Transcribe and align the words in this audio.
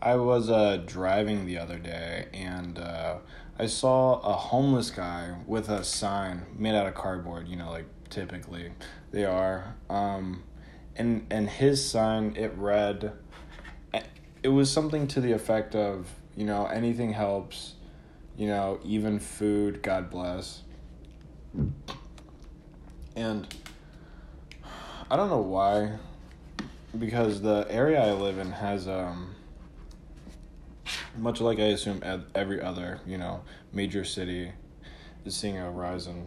I 0.00 0.16
was 0.16 0.50
uh, 0.50 0.82
driving 0.86 1.46
the 1.46 1.58
other 1.58 1.78
day 1.78 2.26
and 2.32 2.78
uh, 2.78 3.16
I 3.58 3.66
saw 3.66 4.20
a 4.20 4.34
homeless 4.34 4.90
guy 4.90 5.36
with 5.46 5.68
a 5.68 5.82
sign 5.82 6.46
made 6.56 6.74
out 6.74 6.86
of 6.86 6.94
cardboard, 6.94 7.48
you 7.48 7.56
know, 7.56 7.70
like 7.70 7.86
typically 8.10 8.72
they 9.10 9.24
are. 9.24 9.74
Um, 9.88 10.42
and 10.96 11.26
and 11.30 11.48
his 11.48 11.88
sign 11.88 12.34
it 12.36 12.52
read 12.56 13.12
it 14.42 14.48
was 14.48 14.70
something 14.70 15.08
to 15.08 15.20
the 15.20 15.32
effect 15.32 15.74
of, 15.74 16.08
you 16.36 16.44
know, 16.44 16.66
anything 16.66 17.12
helps, 17.12 17.74
you 18.36 18.46
know, 18.46 18.78
even 18.84 19.18
food, 19.18 19.82
God 19.82 20.10
bless. 20.10 20.62
And 23.16 23.46
I 25.10 25.16
don't 25.16 25.30
know 25.30 25.40
why 25.40 25.98
because 26.98 27.40
the 27.40 27.66
area 27.70 28.02
I 28.02 28.12
live 28.12 28.38
in 28.38 28.52
has 28.52 28.86
um 28.86 29.35
much 31.18 31.40
like 31.40 31.58
I 31.58 31.66
assume 31.66 32.02
every 32.34 32.60
other 32.60 33.00
you 33.06 33.18
know 33.18 33.42
major 33.72 34.04
city 34.04 34.52
is 35.24 35.34
seeing 35.34 35.58
a 35.58 35.70
rise 35.70 36.06
in 36.06 36.26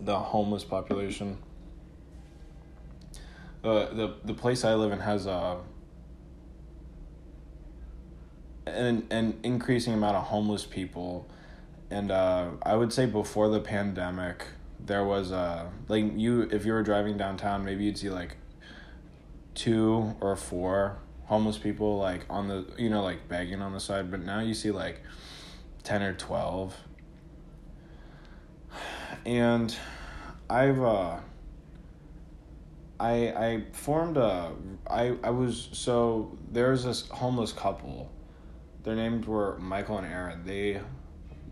the 0.00 0.18
homeless 0.18 0.64
population. 0.64 1.38
Uh, 3.64 3.92
the 3.92 4.14
the 4.24 4.34
place 4.34 4.64
I 4.64 4.74
live 4.74 4.92
in 4.92 5.00
has 5.00 5.26
a 5.26 5.58
an 8.66 9.06
an 9.10 9.38
increasing 9.42 9.94
amount 9.94 10.16
of 10.16 10.24
homeless 10.24 10.64
people, 10.64 11.26
and 11.90 12.10
uh, 12.10 12.50
I 12.62 12.76
would 12.76 12.92
say 12.92 13.06
before 13.06 13.48
the 13.48 13.60
pandemic 13.60 14.46
there 14.78 15.04
was 15.04 15.30
a 15.30 15.70
like 15.88 16.04
you 16.16 16.42
if 16.52 16.64
you 16.64 16.72
were 16.72 16.82
driving 16.82 17.16
downtown 17.16 17.64
maybe 17.64 17.84
you'd 17.84 17.98
see 17.98 18.10
like 18.10 18.36
two 19.54 20.14
or 20.20 20.36
four 20.36 20.98
homeless 21.26 21.58
people 21.58 21.98
like 21.98 22.24
on 22.30 22.48
the 22.48 22.66
you 22.78 22.88
know 22.88 23.02
like 23.02 23.28
begging 23.28 23.60
on 23.60 23.72
the 23.72 23.80
side. 23.80 24.10
But 24.10 24.22
now 24.22 24.40
you 24.40 24.54
see 24.54 24.70
like 24.70 25.02
10 25.84 26.02
or 26.02 26.14
12 26.14 26.76
and 29.24 29.76
i've 30.50 30.82
uh 30.82 31.16
i 32.98 33.12
i 33.28 33.64
formed 33.72 34.16
a 34.16 34.52
i 34.88 35.14
i 35.22 35.30
was 35.30 35.68
so 35.72 36.36
there's 36.50 36.84
this 36.84 37.08
homeless 37.08 37.52
couple. 37.52 38.10
Their 38.84 38.94
names 38.94 39.26
were 39.26 39.58
michael 39.58 39.98
and 39.98 40.06
aaron. 40.06 40.44
They 40.44 40.80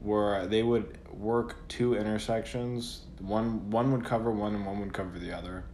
were 0.01 0.47
they 0.47 0.63
would 0.63 0.99
work 1.13 1.69
two 1.69 1.95
intersections. 1.95 3.03
One 3.21 3.71
one 3.71 3.93
would 3.93 4.05
cover 4.05 4.31
one 4.31 4.55
and 4.55 4.65
one 4.65 4.81
would 4.81 4.93
cover 4.93 5.19
the 5.19 5.33
other. 5.33 5.65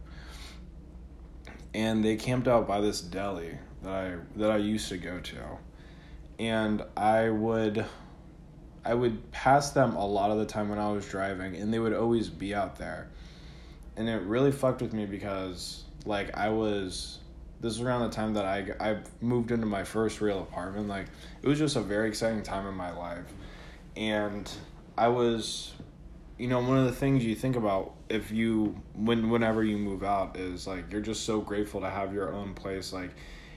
And 1.73 2.03
they 2.03 2.15
camped 2.15 2.47
out 2.47 2.67
by 2.67 2.81
this 2.81 2.99
deli 3.01 3.57
that 3.83 3.91
I 3.91 4.15
that 4.37 4.51
I 4.51 4.57
used 4.57 4.89
to 4.89 4.97
go 4.97 5.19
to, 5.19 5.37
and 6.39 6.83
I 6.95 7.29
would 7.29 7.85
I 8.83 8.93
would 8.93 9.31
pass 9.31 9.71
them 9.71 9.95
a 9.95 10.05
lot 10.05 10.31
of 10.31 10.39
the 10.39 10.45
time 10.45 10.69
when 10.69 10.79
I 10.79 10.91
was 10.91 11.05
driving, 11.07 11.55
and 11.55 11.73
they 11.73 11.79
would 11.79 11.93
always 11.93 12.29
be 12.29 12.55
out 12.55 12.77
there, 12.77 13.09
and 13.95 14.09
it 14.09 14.21
really 14.23 14.51
fucked 14.51 14.81
with 14.81 14.93
me 14.93 15.05
because 15.05 15.83
like 16.05 16.35
I 16.37 16.49
was 16.49 17.19
this 17.59 17.77
was 17.77 17.81
around 17.81 18.09
the 18.09 18.15
time 18.15 18.33
that 18.33 18.45
I 18.45 18.65
I 18.79 18.97
moved 19.21 19.51
into 19.51 19.67
my 19.67 19.83
first 19.83 20.21
real 20.21 20.39
apartment. 20.39 20.87
Like 20.87 21.07
it 21.41 21.47
was 21.47 21.59
just 21.59 21.75
a 21.75 21.81
very 21.81 22.07
exciting 22.07 22.43
time 22.43 22.67
in 22.67 22.73
my 22.73 22.91
life, 22.91 23.31
and 23.95 24.51
I 24.97 25.07
was 25.09 25.73
you 26.37 26.47
know 26.47 26.59
one 26.59 26.79
of 26.79 26.85
the 26.85 26.91
things 26.91 27.23
you 27.23 27.35
think 27.35 27.55
about 27.55 27.93
if 28.09 28.31
you 28.31 28.81
when 28.95 29.29
whenever 29.29 29.63
you 29.63 29.77
move 29.77 30.03
out 30.03 30.37
is 30.37 30.65
like 30.65 30.91
you're 30.91 31.01
just 31.01 31.23
so 31.23 31.39
grateful 31.39 31.81
to 31.81 31.89
have 31.89 32.15
your 32.15 32.33
own 32.33 32.55
place 32.55 32.91
like 32.91 33.11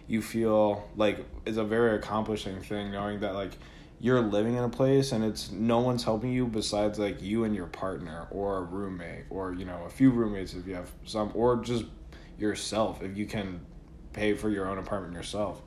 you 0.06 0.20
feel 0.20 0.88
like 0.96 1.24
it's 1.46 1.56
a 1.56 1.64
very 1.64 1.96
accomplishing 1.96 2.60
thing 2.60 2.92
knowing 2.92 3.20
that 3.20 3.34
like 3.34 3.52
you're 4.00 4.20
living 4.20 4.54
in 4.56 4.64
a 4.64 4.68
place 4.68 5.12
and 5.12 5.24
it's 5.24 5.50
no 5.50 5.78
one's 5.78 6.04
helping 6.04 6.32
you 6.32 6.46
besides 6.46 6.98
like 6.98 7.22
you 7.22 7.44
and 7.44 7.54
your 7.54 7.66
partner 7.66 8.26
or 8.30 8.58
a 8.58 8.62
roommate 8.62 9.24
or 9.30 9.54
you 9.54 9.64
know 9.64 9.82
a 9.86 9.90
few 9.90 10.10
roommates 10.10 10.54
if 10.54 10.66
you 10.66 10.74
have 10.74 10.90
some 11.04 11.30
or 11.34 11.56
just 11.56 11.84
yourself 12.38 13.02
if 13.02 13.16
you 13.16 13.24
can 13.24 13.60
pay 14.12 14.34
for 14.34 14.50
your 14.50 14.68
own 14.68 14.78
apartment 14.78 15.14
yourself. 15.14 15.62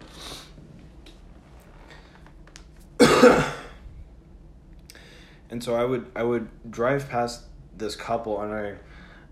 And 5.49 5.63
so 5.63 5.75
I 5.75 5.83
would 5.83 6.07
I 6.15 6.23
would 6.23 6.49
drive 6.69 7.09
past 7.09 7.43
this 7.77 7.95
couple 7.95 8.41
and 8.41 8.53
I 8.53 8.75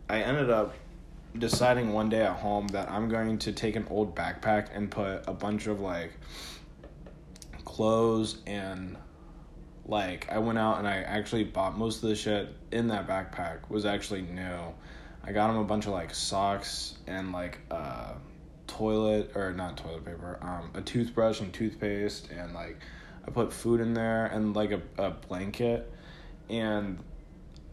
I 0.09 0.21
ended 0.21 0.49
up 0.49 0.73
deciding 1.39 1.93
one 1.93 2.09
day 2.09 2.21
at 2.21 2.37
home 2.37 2.67
that 2.69 2.89
I'm 2.89 3.09
going 3.09 3.37
to 3.39 3.51
take 3.51 3.75
an 3.75 3.85
old 3.89 4.15
backpack 4.15 4.69
and 4.73 4.89
put 4.89 5.23
a 5.27 5.33
bunch 5.33 5.67
of 5.67 5.79
like 5.79 6.13
clothes 7.63 8.37
and 8.47 8.97
like 9.85 10.31
I 10.31 10.39
went 10.39 10.57
out 10.57 10.79
and 10.79 10.87
I 10.87 10.97
actually 10.97 11.43
bought 11.43 11.77
most 11.77 12.03
of 12.03 12.09
the 12.09 12.15
shit 12.15 12.55
in 12.71 12.87
that 12.87 13.07
backpack 13.07 13.69
was 13.69 13.85
actually 13.85 14.21
new. 14.21 14.73
I 15.23 15.31
got 15.31 15.49
him 15.49 15.57
a 15.57 15.63
bunch 15.63 15.85
of 15.85 15.91
like 15.91 16.13
socks 16.13 16.97
and 17.07 17.31
like 17.31 17.59
uh 17.69 18.13
toilet 18.67 19.31
or 19.35 19.53
not 19.53 19.77
toilet 19.77 20.05
paper, 20.05 20.39
um 20.41 20.71
a 20.73 20.81
toothbrush 20.81 21.41
and 21.41 21.53
toothpaste 21.53 22.29
and 22.31 22.53
like 22.53 22.77
I 23.27 23.31
put 23.31 23.51
food 23.51 23.81
in 23.81 23.93
there 23.93 24.27
and 24.27 24.55
like 24.55 24.71
a, 24.71 24.81
a 24.97 25.11
blanket 25.11 25.91
and 26.49 26.99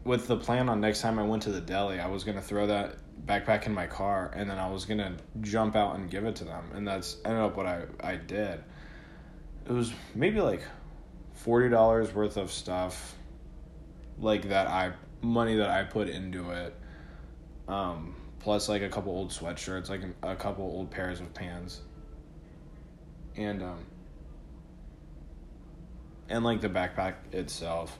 with 0.03 0.27
the 0.27 0.35
plan 0.35 0.69
on 0.69 0.81
next 0.81 1.01
time 1.01 1.17
I 1.17 1.23
went 1.23 1.43
to 1.43 1.51
the 1.51 1.61
deli, 1.61 1.99
I 1.99 2.07
was 2.07 2.23
gonna 2.23 2.41
throw 2.41 2.67
that 2.67 2.95
backpack 3.25 3.65
in 3.65 3.73
my 3.73 3.87
car 3.87 4.31
and 4.35 4.49
then 4.49 4.57
I 4.57 4.69
was 4.69 4.85
gonna 4.85 5.15
jump 5.41 5.75
out 5.75 5.95
and 5.95 6.09
give 6.09 6.25
it 6.25 6.35
to 6.37 6.43
them, 6.43 6.65
and 6.73 6.87
that's 6.87 7.17
ended 7.25 7.41
up 7.41 7.55
what 7.55 7.65
I 7.65 7.85
I 8.01 8.15
did. 8.15 8.63
It 9.65 9.71
was 9.71 9.93
maybe 10.13 10.41
like 10.41 10.61
forty 11.33 11.69
dollars 11.69 12.13
worth 12.13 12.37
of 12.37 12.51
stuff, 12.51 13.15
like 14.19 14.49
that 14.49 14.67
I 14.67 14.93
money 15.21 15.55
that 15.57 15.69
I 15.69 15.83
put 15.83 16.09
into 16.09 16.51
it, 16.51 16.75
um, 17.67 18.15
plus 18.39 18.67
like 18.67 18.81
a 18.81 18.89
couple 18.89 19.13
old 19.13 19.31
sweatshirts, 19.31 19.89
like 19.89 20.01
a 20.21 20.35
couple 20.35 20.65
old 20.65 20.91
pairs 20.91 21.21
of 21.21 21.33
pants, 21.33 21.81
and 23.35 23.63
um, 23.63 23.85
and 26.29 26.43
like 26.43 26.61
the 26.61 26.69
backpack 26.69 27.15
itself 27.31 27.97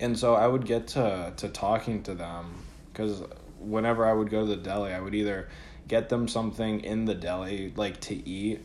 and 0.00 0.18
so 0.18 0.34
I 0.34 0.46
would 0.46 0.66
get 0.66 0.88
to 0.88 1.32
to 1.36 1.48
talking 1.48 2.02
to 2.04 2.14
them 2.14 2.54
because 2.92 3.22
whenever 3.66 4.06
I 4.06 4.12
would 4.12 4.30
go 4.30 4.40
to 4.40 4.46
the 4.46 4.56
deli, 4.56 4.92
I 4.92 5.00
would 5.00 5.14
either 5.14 5.48
get 5.88 6.08
them 6.08 6.28
something 6.28 6.80
in 6.80 7.04
the 7.04 7.14
deli 7.14 7.72
like 7.76 8.00
to 8.02 8.28
eat, 8.28 8.60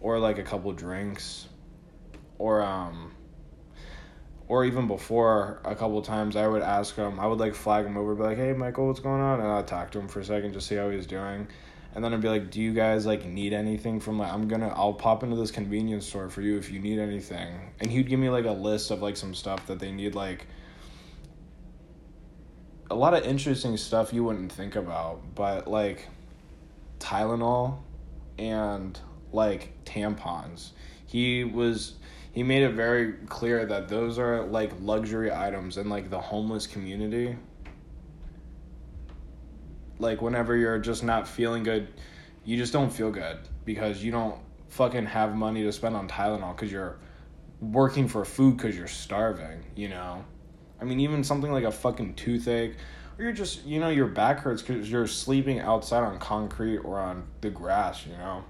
or 0.00 0.18
like 0.18 0.38
a 0.38 0.42
couple 0.42 0.72
drinks, 0.72 1.46
or 2.38 2.62
um. 2.62 3.12
Or 4.48 4.64
even 4.64 4.88
before 4.88 5.60
a 5.64 5.76
couple 5.76 6.02
times, 6.02 6.34
I 6.34 6.48
would 6.48 6.62
ask 6.62 6.96
him. 6.96 7.20
I 7.20 7.26
would 7.28 7.38
like 7.38 7.54
flag 7.54 7.86
him 7.86 7.96
over, 7.96 8.16
be 8.16 8.24
like, 8.24 8.36
"Hey, 8.36 8.52
Michael, 8.52 8.88
what's 8.88 8.98
going 8.98 9.20
on?" 9.20 9.38
And 9.38 9.48
I'd 9.48 9.68
talk 9.68 9.92
to 9.92 10.00
him 10.00 10.08
for 10.08 10.18
a 10.18 10.24
second, 10.24 10.54
just 10.54 10.66
see 10.66 10.74
how 10.74 10.90
he's 10.90 11.06
doing 11.06 11.46
and 11.94 12.04
then 12.04 12.14
I'd 12.14 12.20
be 12.20 12.28
like, 12.28 12.50
"Do 12.50 12.60
you 12.60 12.72
guys 12.72 13.04
like 13.04 13.24
need 13.24 13.52
anything 13.52 14.00
from 14.00 14.18
like 14.18 14.32
I'm 14.32 14.48
gonna 14.48 14.68
I'll 14.68 14.92
pop 14.92 15.22
into 15.22 15.36
this 15.36 15.50
convenience 15.50 16.06
store 16.06 16.28
for 16.28 16.40
you 16.40 16.56
if 16.56 16.70
you 16.70 16.78
need 16.78 16.98
anything." 16.98 17.72
And 17.80 17.90
he'd 17.90 18.08
give 18.08 18.20
me 18.20 18.30
like 18.30 18.44
a 18.44 18.52
list 18.52 18.90
of 18.90 19.02
like 19.02 19.16
some 19.16 19.34
stuff 19.34 19.66
that 19.66 19.80
they 19.80 19.90
need 19.90 20.14
like 20.14 20.46
a 22.90 22.94
lot 22.94 23.14
of 23.14 23.24
interesting 23.24 23.76
stuff 23.76 24.12
you 24.12 24.24
wouldn't 24.24 24.50
think 24.50 24.74
about, 24.74 25.20
but 25.34 25.68
like 25.68 26.08
Tylenol 26.98 27.78
and 28.38 28.98
like 29.32 29.72
tampons. 29.84 30.70
He 31.06 31.44
was 31.44 31.94
he 32.32 32.42
made 32.42 32.62
it 32.62 32.72
very 32.72 33.12
clear 33.28 33.64
that 33.66 33.88
those 33.88 34.18
are 34.18 34.44
like 34.44 34.72
luxury 34.80 35.32
items 35.32 35.78
in 35.78 35.88
like 35.88 36.10
the 36.10 36.20
homeless 36.20 36.66
community. 36.66 37.36
Like 39.98 40.20
whenever 40.20 40.56
you're 40.56 40.78
just 40.78 41.04
not 41.04 41.28
feeling 41.28 41.62
good, 41.62 41.88
you 42.44 42.56
just 42.56 42.72
don't 42.72 42.90
feel 42.90 43.10
good 43.10 43.38
because 43.64 44.02
you 44.02 44.10
don't 44.10 44.36
fucking 44.68 45.06
have 45.06 45.34
money 45.34 45.62
to 45.62 45.72
spend 45.72 45.94
on 45.94 46.08
Tylenol 46.08 46.56
cuz 46.56 46.72
you're 46.72 46.96
working 47.60 48.08
for 48.08 48.24
food 48.24 48.58
cuz 48.58 48.76
you're 48.76 48.88
starving, 48.88 49.62
you 49.76 49.88
know. 49.88 50.24
I 50.80 50.84
mean, 50.84 51.00
even 51.00 51.24
something 51.24 51.52
like 51.52 51.64
a 51.64 51.72
fucking 51.72 52.14
toothache, 52.14 52.76
or 53.18 53.24
you're 53.24 53.32
just, 53.32 53.64
you 53.64 53.80
know, 53.80 53.88
your 53.88 54.06
back 54.06 54.40
hurts 54.40 54.62
because 54.62 54.90
you're 54.90 55.06
sleeping 55.06 55.60
outside 55.60 56.02
on 56.02 56.18
concrete 56.18 56.78
or 56.78 56.98
on 56.98 57.24
the 57.40 57.50
grass, 57.50 58.06
you 58.06 58.16
know. 58.16 58.44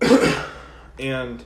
and 0.98 1.44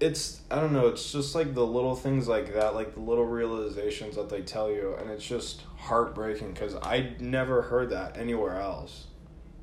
it's, 0.00 0.40
I 0.50 0.60
don't 0.60 0.72
know, 0.72 0.86
it's 0.86 1.12
just 1.12 1.34
like 1.34 1.54
the 1.54 1.66
little 1.66 1.94
things 1.94 2.28
like 2.28 2.54
that, 2.54 2.74
like 2.74 2.94
the 2.94 3.00
little 3.00 3.26
realizations 3.26 4.16
that 4.16 4.28
they 4.30 4.42
tell 4.42 4.70
you, 4.70 4.94
and 4.98 5.10
it's 5.10 5.26
just 5.26 5.62
heartbreaking 5.76 6.52
because 6.52 6.76
I 6.76 7.12
never 7.18 7.62
heard 7.62 7.90
that 7.90 8.16
anywhere 8.16 8.60
else, 8.60 9.06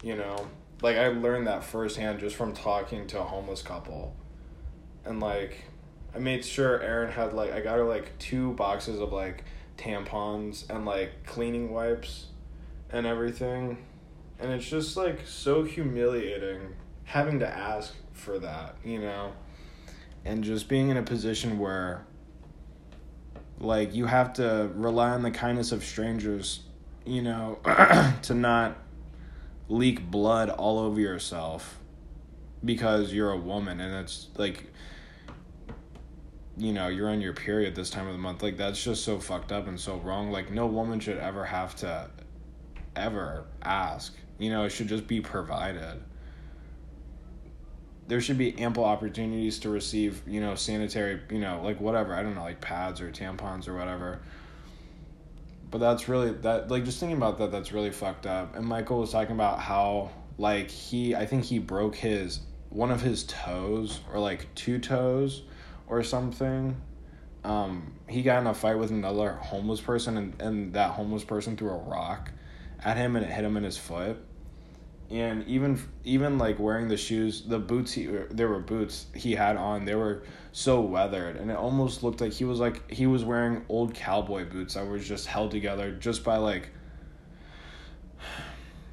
you 0.04 0.16
know. 0.16 0.48
Like, 0.82 0.98
I 0.98 1.08
learned 1.08 1.48
that 1.48 1.64
firsthand 1.64 2.20
just 2.20 2.36
from 2.36 2.54
talking 2.54 3.08
to 3.08 3.20
a 3.20 3.24
homeless 3.24 3.62
couple. 3.62 4.16
And, 5.06 5.20
like, 5.20 5.66
I 6.16 6.20
made 6.20 6.46
sure 6.46 6.82
Erin 6.82 7.12
had 7.12 7.34
like 7.34 7.52
I 7.52 7.60
got 7.60 7.78
her 7.78 7.84
like 7.84 8.18
two 8.20 8.54
boxes 8.54 9.02
of 9.02 9.12
like 9.12 9.44
tampons 9.78 10.70
and 10.70 10.86
like 10.86 11.26
cleaning 11.26 11.72
wipes 11.74 12.28
and 12.90 13.06
everything. 13.06 13.78
And 14.40 14.52
it's 14.52 14.68
just 14.68 14.96
like 14.96 15.22
so 15.26 15.64
humiliating 15.64 16.76
having 17.04 17.40
to 17.40 17.48
ask 17.48 17.94
for 18.14 18.40
that, 18.40 18.76
you 18.84 19.00
know, 19.00 19.34
and 20.24 20.44
just 20.44 20.70
being 20.70 20.90
in 20.90 20.98
a 20.98 21.04
position 21.04 21.60
where 21.60 22.06
like 23.60 23.94
you 23.94 24.06
have 24.06 24.34
to 24.34 24.70
rely 24.74 25.10
on 25.10 25.22
the 25.22 25.32
kindness 25.32 25.74
of 25.74 25.84
strangers, 25.84 26.62
you 27.06 27.22
know, 27.22 27.60
to 28.22 28.34
not 28.34 28.78
leak 29.68 30.10
blood 30.10 30.50
all 30.50 30.80
over 30.80 31.00
yourself 31.00 31.80
because 32.64 33.14
you're 33.14 33.32
a 33.32 33.38
woman 33.38 33.82
and 33.82 33.96
it's 33.96 34.28
like 34.38 34.72
you 36.58 36.72
know 36.72 36.88
you're 36.88 37.10
on 37.10 37.22
your 37.22 37.34
period 37.34 37.76
this 37.76 37.90
time 37.90 38.08
of 38.08 38.14
the 38.14 38.20
month 38.20 38.42
like 38.42 38.58
that's 38.58 38.82
just 38.82 39.04
so 39.04 39.20
fucked 39.20 39.52
up 39.52 39.68
and 39.68 39.80
so 39.80 39.98
wrong. 39.98 40.32
Like 40.32 40.52
no 40.52 40.66
woman 40.68 41.00
should 41.00 41.18
ever 41.18 41.44
have 41.46 41.76
to 41.78 42.10
ever 42.96 43.46
ask. 43.62 44.16
You 44.38 44.50
know 44.50 44.64
it 44.64 44.70
should 44.70 44.88
just 44.88 45.08
be 45.08 45.22
provided. 45.22 46.02
There 48.08 48.22
should 48.22 48.38
be 48.38 48.58
ample 48.60 48.86
opportunities 48.86 49.60
to 49.60 49.70
receive 49.70 50.22
you 50.28 50.40
know 50.40 50.56
sanitary 50.56 51.20
you 51.30 51.40
know 51.40 51.62
like 51.64 51.80
whatever. 51.82 52.14
I 52.14 52.24
don't 52.24 52.36
know 52.36 52.44
like 52.44 52.62
pads 52.62 53.02
or 53.02 53.12
tampons 53.12 53.68
or 53.68 53.76
whatever. 53.76 54.22
But 55.72 55.80
that's 55.80 56.08
really 56.08 56.32
that 56.32 56.70
like 56.70 56.86
just 56.86 57.00
thinking 57.00 57.18
about 57.18 57.38
that 57.40 57.52
that's 57.52 57.74
really 57.74 57.92
fucked 57.92 58.26
up. 58.26 58.56
And 58.56 58.66
michael 58.66 59.00
was 59.00 59.12
talking 59.12 59.36
about 59.36 59.60
how 59.60 60.12
like 60.38 60.70
he 60.70 61.16
i 61.16 61.26
think 61.26 61.46
he 61.46 61.60
broke 61.60 61.96
his 61.96 62.42
one 62.70 62.92
of 62.92 63.02
his 63.02 63.24
toes 63.24 64.02
or 64.12 64.20
like 64.20 64.54
two 64.54 64.80
toes 64.80 65.44
or 65.88 66.04
something. 66.04 66.80
Um, 67.44 67.94
he 68.10 68.24
got 68.24 68.42
in 68.42 68.48
a 68.48 68.54
fight 68.54 68.78
with 68.78 68.90
another 68.90 69.34
homeless 69.34 69.80
person, 69.80 70.18
and, 70.18 70.42
and 70.42 70.74
that 70.74 70.92
homeless 70.92 71.24
person 71.24 71.56
threw 71.56 71.70
a 71.70 71.78
rock 71.78 72.32
at 72.84 72.98
him, 72.98 73.16
and 73.16 73.26
it 73.26 73.32
hit 73.32 73.46
him 73.46 73.56
in 73.58 73.64
his 73.64 73.78
foot. 73.78 74.18
And 75.12 75.46
even 75.48 75.80
even 76.04 76.40
like 76.40 76.58
wearing 76.58 76.88
the 76.88 76.98
shoes, 76.98 77.44
the 77.44 77.60
boots 77.60 77.92
he 77.92 78.08
there 78.32 78.48
were 78.48 78.60
boots 78.60 79.06
he 79.14 79.34
had 79.34 79.56
on. 79.56 79.86
They 79.86 79.94
were 79.94 80.24
so 80.52 80.82
weathered, 80.82 81.36
and 81.36 81.52
it 81.52 81.58
almost 81.58 82.02
looked 82.02 82.22
like 82.22 82.34
he 82.34 82.44
was 82.44 82.60
like 82.60 82.90
he 82.92 83.06
was 83.06 83.24
wearing 83.24 83.64
old 83.70 83.94
cowboy 83.94 84.50
boots 84.50 84.74
that 84.74 84.88
was 84.88 85.08
just 85.08 85.28
held 85.28 85.52
together 85.52 85.92
just 85.92 86.24
by 86.24 86.38
like 86.38 86.72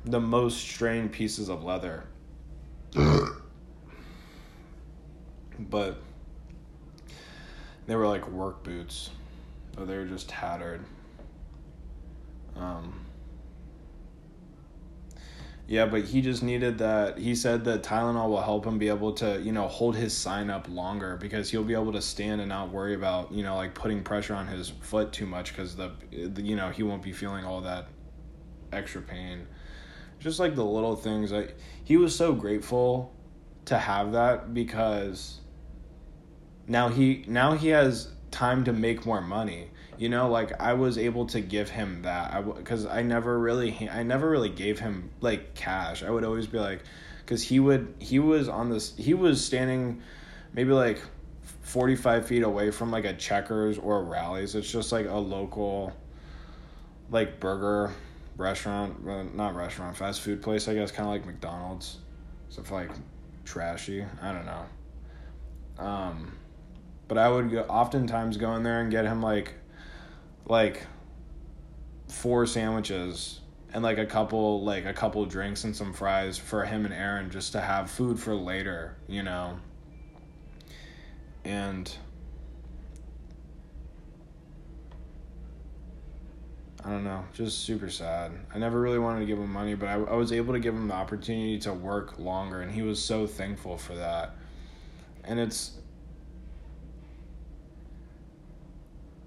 the 0.05 0.21
most 0.21 0.59
strained 0.59 1.13
pieces 1.13 1.49
of 1.49 1.65
leather. 1.65 2.05
but 5.59 6.03
they 7.87 7.97
were 7.97 8.07
like 8.07 8.29
work 8.29 8.63
boots, 8.63 9.11
but 9.77 9.87
they 9.87 9.97
were 9.97 10.07
just 10.07 10.29
tattered. 10.29 10.85
Um, 12.57 13.03
yeah, 15.67 15.87
but 15.87 16.05
he 16.05 16.21
just 16.21 16.43
needed 16.43 16.79
that. 16.79 17.19
He 17.19 17.35
said 17.35 17.65
that 17.65 17.83
Tylenol 17.83 18.29
will 18.29 18.43
help 18.43 18.67
him 18.67 18.79
be 18.79 18.89
able 18.89 19.13
to, 19.15 19.41
you 19.41 19.53
know, 19.53 19.69
hold 19.69 19.97
his 19.97 20.17
sign 20.17 20.51
up 20.51 20.69
longer 20.69 21.17
because 21.17 21.51
he'll 21.51 21.65
be 21.65 21.75
able 21.75 21.93
to 21.93 22.03
stand 22.03 22.41
and 22.41 22.49
not 22.49 22.71
worry 22.71 22.95
about, 22.95 23.33
you 23.33 23.43
know, 23.43 23.55
like 23.57 23.75
putting 23.75 24.03
pressure 24.03 24.35
on 24.35 24.47
his 24.47 24.69
foot 24.69 25.13
too 25.13 25.25
much 25.25 25.53
because 25.53 25.77
the, 25.77 25.93
the, 26.11 26.43
you 26.43 26.57
know, 26.57 26.71
he 26.71 26.83
won't 26.83 27.03
be 27.03 27.13
feeling 27.13 27.45
all 27.45 27.61
that 27.63 27.87
extra 28.73 29.01
pain. 29.01 29.47
Just 30.19 30.39
like 30.39 30.55
the 30.55 30.65
little 30.65 30.97
things. 30.97 31.33
Like 31.33 31.57
he 31.85 31.97
was 31.97 32.15
so 32.15 32.33
grateful 32.33 33.13
to 33.67 33.79
have 33.79 34.13
that 34.13 34.53
because 34.53 35.39
now 36.67 36.89
he 36.89 37.25
now 37.27 37.53
he 37.53 37.69
has 37.69 38.09
time 38.31 38.65
to 38.65 38.73
make 38.73 39.05
more 39.07 39.21
money. 39.21 39.69
You 39.99 40.09
know 40.09 40.29
like 40.31 40.61
i 40.61 40.73
was 40.73 40.99
able 40.99 41.27
to 41.27 41.41
give 41.41 41.69
him 41.69 42.03
that. 42.03 42.33
I 42.33 42.41
because 42.41 42.87
i 42.87 43.03
never 43.03 43.39
really 43.39 43.89
i 43.91 44.03
never 44.03 44.29
really 44.29 44.49
gave 44.49 44.79
him 44.79 45.11
like 45.21 45.55
cash. 45.55 46.03
I 46.03 46.11
would 46.11 46.25
always 46.25 46.47
be 46.47 46.59
like 46.59 46.83
because 47.21 47.43
he 47.43 47.61
would 47.61 47.95
he 47.99 48.19
was 48.19 48.49
on 48.49 48.71
this 48.71 48.97
he 48.97 49.15
was 49.15 49.45
standing 49.45 50.03
maybe 50.53 50.73
like 50.73 51.01
45 51.63 52.27
feet 52.27 52.43
away 52.43 52.71
from 52.71 52.91
like 52.91 53.05
a 53.05 53.15
checkers 53.15 53.79
or 53.79 54.01
a 54.01 54.03
Rally's 54.03 54.55
it's 54.55 54.71
just 54.71 54.91
like 54.91 55.07
a 55.07 55.17
local 55.17 55.93
like 57.11 57.39
burger 57.39 57.93
restaurant 58.37 59.05
not 59.37 59.55
restaurant 59.55 59.97
fast 59.97 60.23
food 60.23 60.43
place 60.43 60.67
i 60.67 60.75
guess 60.75 60.91
kind 60.91 61.07
of 61.07 61.13
like 61.13 61.27
mcdonald's. 61.27 61.99
So 62.53 62.63
like 62.71 62.91
trashy. 63.45 64.05
I 64.21 64.33
don't 64.33 64.47
know. 64.47 64.65
Um 65.79 66.33
but 67.13 67.21
I 67.21 67.29
would 67.29 67.51
go, 67.51 67.61
oftentimes 67.65 68.39
go 68.39 68.55
in 68.55 68.63
there 68.63 68.81
and 68.81 68.91
get 68.91 69.05
him 69.05 69.21
like 69.21 69.53
like 70.47 70.87
four 72.09 72.47
sandwiches 72.47 73.41
and 73.75 73.85
like 73.85 73.99
a 73.99 74.07
couple 74.07 74.65
like 74.65 74.87
a 74.87 74.95
couple 74.95 75.23
drinks 75.27 75.65
and 75.65 75.77
some 75.77 75.93
fries 75.93 76.39
for 76.39 76.65
him 76.65 76.87
and 76.87 76.95
Aaron 76.95 77.31
just 77.31 77.53
to 77.53 77.61
have 77.61 77.91
food 77.91 78.19
for 78.19 78.35
later, 78.35 78.97
you 79.09 79.23
know. 79.23 79.59
And 81.45 81.95
I 86.83 86.89
don't 86.89 87.05
know, 87.05 87.27
just 87.35 87.59
super 87.67 87.91
sad. 87.91 88.33
I 88.55 88.59
never 88.59 88.81
really 88.81 88.99
wanted 88.99 89.21
to 89.21 89.27
give 89.27 89.37
him 89.37 89.53
money, 89.53 89.75
but 89.75 89.91
I, 89.91 89.97
I 89.97 90.15
was 90.15 90.33
able 90.33 90.55
to 90.55 90.61
give 90.61 90.75
him 90.75 90.89
the 90.89 90.95
opportunity 90.95 91.59
to 91.59 91.75
work 91.75 92.19
longer, 92.19 92.63
and 92.63 92.73
he 92.73 92.81
was 92.81 93.05
so 93.05 93.27
thankful 93.27 93.77
for 93.77 93.97
that. 93.97 94.35
And 95.25 95.39
it's 95.39 95.73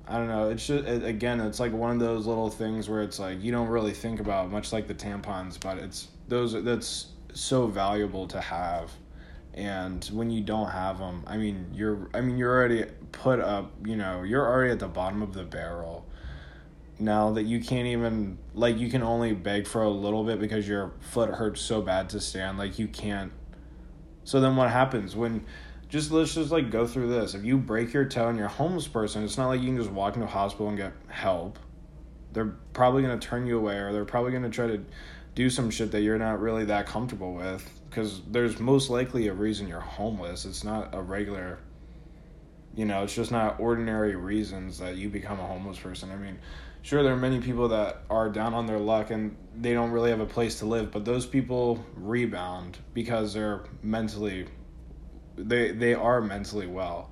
I 0.07 0.17
don't 0.17 0.27
know. 0.27 0.49
It's 0.49 0.65
just 0.65 0.87
again, 0.87 1.39
it's 1.39 1.59
like 1.59 1.73
one 1.73 1.91
of 1.91 1.99
those 1.99 2.27
little 2.27 2.49
things 2.49 2.87
where 2.87 3.01
it's 3.01 3.19
like 3.19 3.43
you 3.43 3.51
don't 3.51 3.69
really 3.69 3.93
think 3.93 4.19
about 4.19 4.51
much 4.51 4.71
like 4.71 4.87
the 4.87 4.93
tampons, 4.93 5.59
but 5.59 5.77
it's 5.77 6.09
those 6.27 6.63
that's 6.63 7.07
so 7.33 7.67
valuable 7.67 8.27
to 8.27 8.39
have. 8.39 8.91
And 9.55 10.03
when 10.05 10.29
you 10.29 10.41
don't 10.41 10.69
have 10.69 10.99
them, 10.99 11.23
I 11.25 11.37
mean, 11.37 11.71
you're 11.73 12.09
I 12.13 12.21
mean, 12.21 12.37
you're 12.37 12.53
already 12.53 12.85
put 13.13 13.39
up, 13.39 13.71
you 13.83 13.95
know, 13.95 14.21
you're 14.21 14.45
already 14.45 14.71
at 14.71 14.79
the 14.79 14.87
bottom 14.87 15.21
of 15.21 15.33
the 15.33 15.43
barrel. 15.43 16.05
Now 16.99 17.31
that 17.31 17.43
you 17.43 17.59
can't 17.59 17.87
even 17.87 18.37
like 18.53 18.77
you 18.77 18.89
can 18.89 19.01
only 19.01 19.33
beg 19.33 19.65
for 19.65 19.81
a 19.81 19.89
little 19.89 20.23
bit 20.23 20.39
because 20.39 20.67
your 20.67 20.93
foot 20.99 21.29
hurts 21.31 21.61
so 21.61 21.81
bad 21.81 22.09
to 22.09 22.19
stand, 22.19 22.57
like 22.59 22.77
you 22.77 22.87
can't. 22.87 23.31
So 24.23 24.39
then 24.39 24.55
what 24.55 24.69
happens 24.69 25.15
when 25.15 25.45
just 25.95 26.11
let's 26.11 26.33
just 26.33 26.51
like 26.51 26.71
go 26.71 26.85
through 26.85 27.07
this. 27.07 27.35
If 27.35 27.45
you 27.45 27.57
break 27.57 27.93
your 27.93 28.03
toe 28.03 28.27
and 28.27 28.37
you're 28.37 28.47
a 28.47 28.51
homeless 28.51 28.85
person, 28.85 29.23
it's 29.23 29.37
not 29.37 29.47
like 29.47 29.61
you 29.61 29.67
can 29.67 29.77
just 29.77 29.89
walk 29.89 30.15
into 30.15 30.27
a 30.27 30.29
hospital 30.29 30.67
and 30.67 30.75
get 30.75 30.91
help. 31.07 31.57
They're 32.33 32.53
probably 32.73 33.01
gonna 33.01 33.17
turn 33.17 33.47
you 33.47 33.57
away, 33.57 33.77
or 33.77 33.93
they're 33.93 34.03
probably 34.03 34.33
gonna 34.33 34.49
try 34.49 34.67
to 34.67 34.83
do 35.35 35.49
some 35.49 35.69
shit 35.69 35.91
that 35.93 36.01
you're 36.01 36.17
not 36.17 36.41
really 36.41 36.65
that 36.65 36.85
comfortable 36.85 37.33
with. 37.33 37.69
Because 37.89 38.21
there's 38.27 38.59
most 38.59 38.89
likely 38.89 39.27
a 39.29 39.33
reason 39.33 39.69
you're 39.69 39.79
homeless. 39.79 40.43
It's 40.43 40.65
not 40.65 40.93
a 40.93 41.01
regular, 41.01 41.59
you 42.75 42.83
know, 42.83 43.03
it's 43.03 43.15
just 43.15 43.31
not 43.31 43.57
ordinary 43.61 44.17
reasons 44.17 44.77
that 44.79 44.97
you 44.97 45.07
become 45.07 45.39
a 45.39 45.47
homeless 45.47 45.79
person. 45.79 46.11
I 46.11 46.17
mean, 46.17 46.37
sure, 46.81 47.03
there 47.03 47.13
are 47.13 47.17
many 47.17 47.39
people 47.39 47.69
that 47.69 48.01
are 48.09 48.27
down 48.27 48.53
on 48.53 48.65
their 48.65 48.79
luck 48.79 49.11
and 49.11 49.37
they 49.55 49.71
don't 49.71 49.91
really 49.91 50.09
have 50.09 50.19
a 50.19 50.25
place 50.25 50.59
to 50.59 50.65
live, 50.65 50.91
but 50.91 51.05
those 51.05 51.25
people 51.25 51.85
rebound 51.95 52.79
because 52.93 53.33
they're 53.33 53.63
mentally 53.81 54.47
they 55.37 55.71
they 55.71 55.93
are 55.93 56.21
mentally 56.21 56.67
well. 56.67 57.11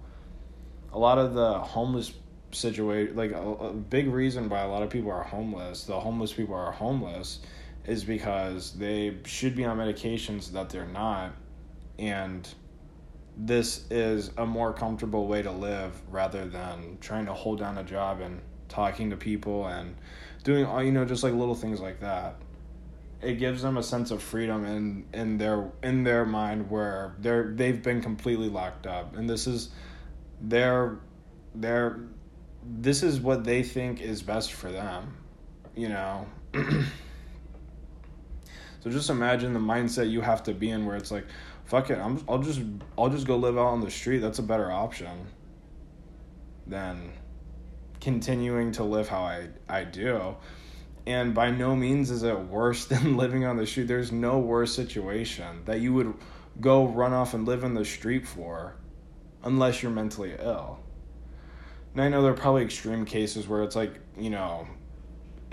A 0.91 0.99
lot 0.99 1.17
of 1.17 1.33
the 1.33 1.59
homeless 1.59 2.13
situation, 2.51 3.15
like 3.15 3.31
a, 3.31 3.41
a 3.41 3.73
big 3.73 4.07
reason 4.07 4.49
why 4.49 4.61
a 4.61 4.67
lot 4.67 4.83
of 4.83 4.89
people 4.89 5.11
are 5.11 5.23
homeless, 5.23 5.85
the 5.85 5.99
homeless 5.99 6.31
people 6.33 6.55
are 6.55 6.71
homeless, 6.71 7.39
is 7.85 8.03
because 8.03 8.73
they 8.73 9.17
should 9.25 9.55
be 9.55 9.65
on 9.65 9.77
medications 9.77 10.51
that 10.51 10.69
they're 10.69 10.85
not, 10.85 11.33
and 11.99 12.47
this 13.35 13.85
is 13.89 14.31
a 14.37 14.45
more 14.45 14.73
comfortable 14.73 15.27
way 15.27 15.41
to 15.41 15.51
live 15.51 15.99
rather 16.11 16.45
than 16.45 16.97
trying 17.01 17.25
to 17.25 17.33
hold 17.33 17.59
down 17.59 17.77
a 17.79 17.83
job 17.83 18.21
and 18.21 18.39
talking 18.69 19.09
to 19.09 19.17
people 19.17 19.67
and 19.67 19.95
doing 20.43 20.65
all 20.65 20.83
you 20.83 20.91
know 20.91 21.05
just 21.05 21.23
like 21.23 21.33
little 21.33 21.55
things 21.55 21.79
like 21.79 21.99
that 21.99 22.35
it 23.23 23.35
gives 23.35 23.61
them 23.61 23.77
a 23.77 23.83
sense 23.83 24.11
of 24.11 24.21
freedom 24.21 24.65
in 24.65 25.05
in 25.13 25.37
their 25.37 25.71
in 25.81 26.03
their 26.03 26.25
mind 26.25 26.69
where 26.69 27.15
they're 27.19 27.51
they've 27.53 27.81
been 27.81 28.01
completely 28.01 28.49
locked 28.49 28.87
up. 28.87 29.15
And 29.15 29.29
this 29.29 29.47
is 29.47 29.69
their 30.41 30.99
their 31.55 31.99
this 32.65 33.03
is 33.03 33.19
what 33.19 33.43
they 33.43 33.63
think 33.63 34.01
is 34.01 34.21
best 34.21 34.53
for 34.53 34.71
them 34.71 35.17
you 35.75 35.89
know? 35.89 36.27
So 38.79 38.89
just 38.89 39.09
imagine 39.09 39.53
the 39.53 39.61
mindset 39.61 40.11
you 40.11 40.19
have 40.19 40.43
to 40.43 40.53
be 40.53 40.69
in 40.69 40.85
where 40.85 40.97
it's 40.97 41.09
like 41.09 41.25
fuck 41.63 41.89
it 41.89 41.97
I'm 41.97 42.21
I'll 42.27 42.39
just 42.39 42.59
I'll 42.97 43.07
just 43.07 43.25
go 43.25 43.37
live 43.37 43.57
out 43.57 43.67
on 43.67 43.79
the 43.79 43.89
street. 43.89 44.17
That's 44.17 44.39
a 44.39 44.43
better 44.43 44.69
option 44.69 45.27
than 46.67 47.13
continuing 48.01 48.73
to 48.73 48.83
live 48.83 49.07
how 49.07 49.21
I 49.21 49.47
I 49.69 49.85
do 49.85 50.35
and 51.05 51.33
by 51.33 51.51
no 51.51 51.75
means 51.75 52.11
is 52.11 52.23
it 52.23 52.37
worse 52.39 52.85
than 52.93 53.17
living 53.17 53.45
on 53.45 53.57
the 53.57 53.65
street. 53.65 53.87
There's 53.87 54.11
no 54.11 54.39
worse 54.39 54.73
situation 54.73 55.63
that 55.65 55.79
you 55.79 55.93
would 55.93 56.13
go 56.61 56.87
run 56.87 57.13
off 57.13 57.33
and 57.33 57.45
live 57.45 57.63
in 57.63 57.73
the 57.73 57.85
street 57.85 58.27
for 58.27 58.75
unless 59.43 59.81
you're 59.81 59.91
mentally 59.91 60.33
ill. 60.39 60.79
And 61.93 62.01
I 62.01 62.09
know 62.09 62.23
there 62.23 62.31
are 62.31 62.35
probably 62.35 62.63
extreme 62.63 63.05
cases 63.05 63.47
where 63.47 63.63
it's 63.63 63.75
like, 63.75 63.99
you 64.17 64.29
know, 64.29 64.67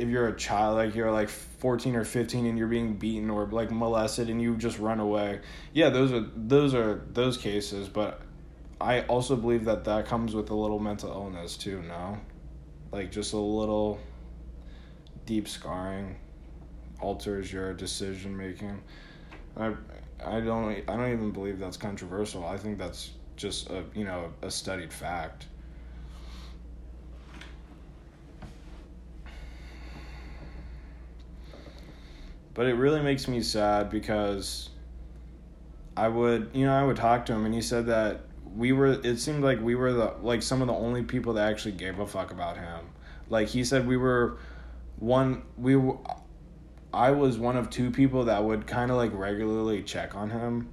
if 0.01 0.09
you're 0.09 0.29
a 0.29 0.37
child 0.37 0.77
like 0.77 0.95
you're 0.95 1.13
like 1.13 1.29
14 1.29 1.95
or 1.95 2.05
15 2.05 2.47
and 2.47 2.57
you're 2.57 2.69
being 2.69 2.95
beaten 2.95 3.29
or 3.29 3.47
like 3.47 3.71
molested 3.71 4.31
and 4.31 4.41
you 4.41 4.57
just 4.57 4.79
run 4.79 4.99
away 4.99 5.41
yeah 5.75 5.91
those 5.91 6.11
are 6.11 6.25
those 6.35 6.75
are 6.75 7.03
those 7.13 7.37
cases 7.37 7.87
but 7.87 8.23
i 8.81 9.03
also 9.03 9.37
believe 9.37 9.67
that 9.67 9.85
that 9.85 10.07
comes 10.07 10.35
with 10.35 10.49
a 10.49 10.55
little 10.55 10.79
mental 10.79 11.11
illness 11.11 11.57
too 11.57 11.83
no 11.83 12.19
like 12.93 13.13
just 13.13 13.35
a 13.35 13.37
little 13.37 14.01
deep 15.31 15.47
scarring 15.47 16.17
alters 17.01 17.53
your 17.53 17.73
decision 17.73 18.37
making. 18.37 18.83
I 19.57 19.75
i 20.27 20.41
don't 20.41 20.71
i 20.71 20.97
don't 20.97 21.13
even 21.13 21.31
believe 21.31 21.61
that's 21.61 21.77
controversial. 21.77 22.45
I 22.45 22.57
think 22.57 22.79
that's 22.79 23.13
just 23.37 23.71
a 23.71 23.85
you 23.95 24.03
know 24.03 24.33
a 24.43 24.51
studied 24.51 24.93
fact. 24.93 25.47
But 32.53 32.67
it 32.67 32.75
really 32.75 33.01
makes 33.01 33.29
me 33.29 33.41
sad 33.41 33.89
because 33.89 34.71
I 35.97 36.09
would, 36.09 36.51
you 36.53 36.67
know, 36.67 36.75
I 36.75 36.83
would 36.83 36.97
talk 36.97 37.25
to 37.27 37.33
him 37.33 37.45
and 37.47 37.55
he 37.55 37.63
said 37.63 37.87
that 37.87 38.23
we 38.57 38.73
were 38.73 39.01
it 39.05 39.19
seemed 39.19 39.45
like 39.45 39.61
we 39.61 39.77
were 39.77 39.93
the 39.93 40.15
like 40.23 40.43
some 40.43 40.61
of 40.61 40.67
the 40.67 40.75
only 40.75 41.05
people 41.05 41.35
that 41.35 41.49
actually 41.49 41.77
gave 41.77 42.01
a 42.01 42.07
fuck 42.07 42.33
about 42.33 42.57
him. 42.57 42.81
Like 43.29 43.47
he 43.47 43.63
said 43.63 43.87
we 43.87 43.97
were 43.97 44.39
one 45.01 45.43
we 45.59 45.75
I 46.93 47.11
was 47.11 47.39
one 47.39 47.57
of 47.57 47.71
two 47.71 47.91
people 47.91 48.25
that 48.25 48.45
would 48.45 48.67
kind 48.67 48.91
of 48.91 48.97
like 48.97 49.13
regularly 49.15 49.83
check 49.83 50.15
on 50.15 50.31
him. 50.31 50.73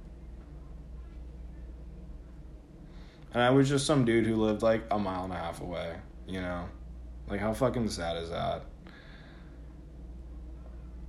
And 3.32 3.42
I 3.42 3.50
was 3.50 3.68
just 3.68 3.86
some 3.86 4.04
dude 4.04 4.26
who 4.26 4.36
lived 4.36 4.62
like 4.62 4.84
a 4.90 4.98
mile 4.98 5.24
and 5.24 5.32
a 5.32 5.36
half 5.36 5.60
away, 5.60 5.96
you 6.26 6.40
know? 6.40 6.64
Like 7.28 7.40
how 7.40 7.52
fucking 7.52 7.88
sad 7.90 8.16
is 8.22 8.30
that? 8.30 8.64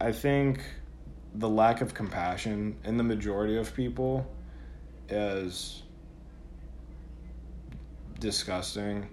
I 0.02 0.12
think 0.12 0.62
the 1.36 1.50
lack 1.50 1.82
of 1.82 1.94
compassion 1.94 2.78
in 2.84 2.98
the 2.98 3.04
majority 3.04 3.58
of 3.58 3.74
people 3.74 4.30
is 5.10 5.84
disgusting. 8.20 9.10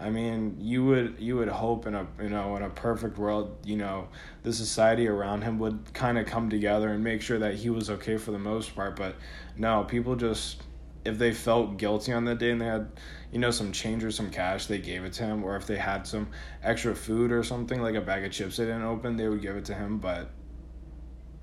I 0.00 0.10
mean, 0.10 0.56
you 0.58 0.84
would 0.86 1.16
you 1.18 1.36
would 1.36 1.48
hope 1.48 1.86
in 1.86 1.94
a 1.94 2.06
you 2.22 2.30
know 2.30 2.56
in 2.56 2.62
a 2.62 2.70
perfect 2.70 3.18
world, 3.18 3.56
you 3.64 3.76
know, 3.76 4.08
the 4.42 4.52
society 4.52 5.06
around 5.06 5.42
him 5.42 5.58
would 5.58 5.92
kind 5.92 6.18
of 6.18 6.26
come 6.26 6.48
together 6.48 6.88
and 6.88 7.04
make 7.04 7.22
sure 7.22 7.38
that 7.38 7.54
he 7.54 7.70
was 7.70 7.90
okay 7.90 8.16
for 8.16 8.30
the 8.30 8.38
most 8.38 8.74
part, 8.74 8.96
but 8.96 9.16
no, 9.56 9.84
people 9.84 10.16
just 10.16 10.62
if 11.04 11.18
they 11.18 11.32
felt 11.32 11.76
guilty 11.78 12.12
on 12.12 12.24
that 12.26 12.38
day 12.38 12.50
and 12.50 12.60
they 12.60 12.66
had 12.66 12.90
you 13.32 13.38
know, 13.38 13.50
some 13.50 13.70
change 13.72 14.02
or 14.02 14.10
some 14.10 14.30
cash, 14.30 14.66
they 14.66 14.78
gave 14.78 15.04
it 15.04 15.12
to 15.14 15.24
him. 15.24 15.44
Or 15.44 15.56
if 15.56 15.66
they 15.66 15.76
had 15.76 16.06
some 16.06 16.28
extra 16.62 16.94
food 16.94 17.30
or 17.30 17.42
something, 17.42 17.80
like 17.80 17.94
a 17.94 18.00
bag 18.00 18.24
of 18.24 18.32
chips 18.32 18.56
they 18.56 18.64
didn't 18.64 18.82
open, 18.82 19.16
they 19.16 19.28
would 19.28 19.42
give 19.42 19.56
it 19.56 19.64
to 19.66 19.74
him. 19.74 19.98
But 19.98 20.30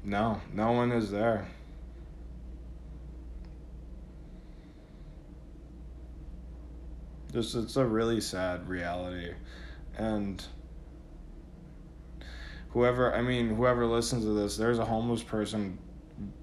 no, 0.03 0.41
no 0.53 0.71
one 0.71 0.91
is 0.91 1.09
there. 1.11 1.47
Just 7.31 7.55
it's 7.55 7.75
a 7.75 7.85
really 7.85 8.21
sad 8.21 8.67
reality. 8.67 9.33
And 9.97 10.43
whoever 12.69 13.13
I 13.13 13.21
mean, 13.21 13.55
whoever 13.55 13.85
listens 13.85 14.23
to 14.23 14.33
this, 14.33 14.57
there's 14.57 14.79
a 14.79 14.85
homeless 14.85 15.23
person 15.23 15.77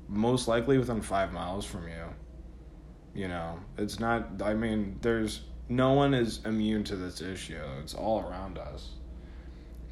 most 0.08 0.48
likely 0.48 0.78
within 0.78 1.00
five 1.00 1.32
miles 1.32 1.64
from 1.64 1.88
you. 1.88 2.04
You 3.14 3.28
know, 3.28 3.60
it's 3.78 4.00
not, 4.00 4.42
I 4.42 4.54
mean, 4.54 4.98
there's 5.00 5.42
no 5.68 5.92
one 5.92 6.14
is 6.14 6.40
immune 6.44 6.84
to 6.84 6.96
this 6.96 7.20
issue. 7.20 7.60
It's 7.80 7.94
all 7.94 8.20
around 8.20 8.58
us. 8.58 8.90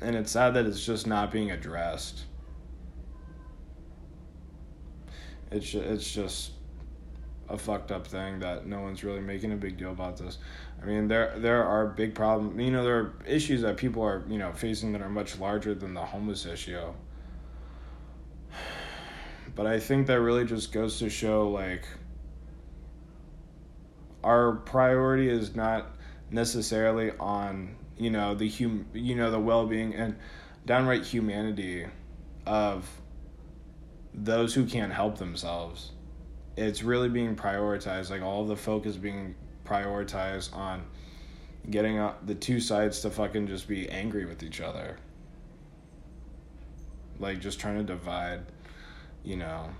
And 0.00 0.16
it's 0.16 0.32
sad 0.32 0.54
that 0.54 0.66
it's 0.66 0.84
just 0.84 1.06
not 1.06 1.30
being 1.30 1.52
addressed. 1.52 2.24
It's 5.52 5.74
it's 5.74 6.10
just 6.10 6.52
a 7.52 7.58
fucked 7.58 7.92
up 7.92 8.06
thing 8.06 8.38
that 8.40 8.66
no 8.66 8.80
one's 8.80 9.04
really 9.04 9.20
making 9.20 9.52
a 9.52 9.56
big 9.56 9.76
deal 9.76 9.90
about 9.92 10.16
this. 10.16 10.38
I 10.82 10.86
mean, 10.86 11.06
there 11.06 11.34
there 11.38 11.62
are 11.62 11.86
big 11.86 12.14
problems. 12.14 12.58
You 12.58 12.70
know, 12.70 12.82
there 12.82 12.98
are 12.98 13.12
issues 13.26 13.60
that 13.60 13.76
people 13.76 14.02
are 14.02 14.24
you 14.28 14.38
know 14.38 14.52
facing 14.52 14.92
that 14.92 15.02
are 15.02 15.10
much 15.10 15.38
larger 15.38 15.74
than 15.74 15.94
the 15.94 16.04
homeless 16.04 16.46
issue. 16.46 16.92
But 19.54 19.66
I 19.66 19.80
think 19.80 20.06
that 20.06 20.18
really 20.18 20.46
just 20.46 20.72
goes 20.72 20.98
to 21.00 21.10
show 21.10 21.50
like 21.50 21.84
our 24.24 24.52
priority 24.52 25.28
is 25.28 25.54
not 25.54 25.94
necessarily 26.30 27.10
on 27.20 27.76
you 27.98 28.08
know 28.08 28.34
the 28.34 28.48
hum 28.48 28.86
you 28.94 29.14
know 29.14 29.30
the 29.30 29.38
well-being 29.38 29.94
and 29.94 30.16
downright 30.64 31.04
humanity 31.04 31.84
of 32.46 32.88
those 34.14 34.54
who 34.54 34.64
can't 34.64 34.92
help 34.92 35.18
themselves 35.18 35.90
it's 36.56 36.82
really 36.82 37.08
being 37.08 37.34
prioritized 37.34 38.10
like 38.10 38.22
all 38.22 38.44
the 38.44 38.56
focus 38.56 38.96
being 38.96 39.34
prioritized 39.64 40.54
on 40.54 40.82
getting 41.70 41.98
uh, 41.98 42.14
the 42.26 42.34
two 42.34 42.60
sides 42.60 43.00
to 43.00 43.10
fucking 43.10 43.46
just 43.46 43.68
be 43.68 43.88
angry 43.88 44.24
with 44.26 44.42
each 44.42 44.60
other 44.60 44.96
like 47.18 47.40
just 47.40 47.60
trying 47.60 47.76
to 47.76 47.84
divide 47.84 48.40
you 49.24 49.36
know 49.36 49.70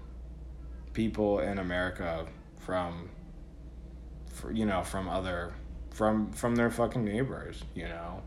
people 0.93 1.41
in 1.41 1.59
america 1.59 2.26
from 2.59 3.09
for, 4.33 4.50
you 4.52 4.67
know, 4.67 4.83
from 4.83 5.09
other 5.09 5.52
from 5.91 6.33
from 6.33 6.57
their 6.57 6.71
fucking 6.71 7.05
neighbors, 7.05 7.62
you 7.75 7.85
know. 7.85 8.23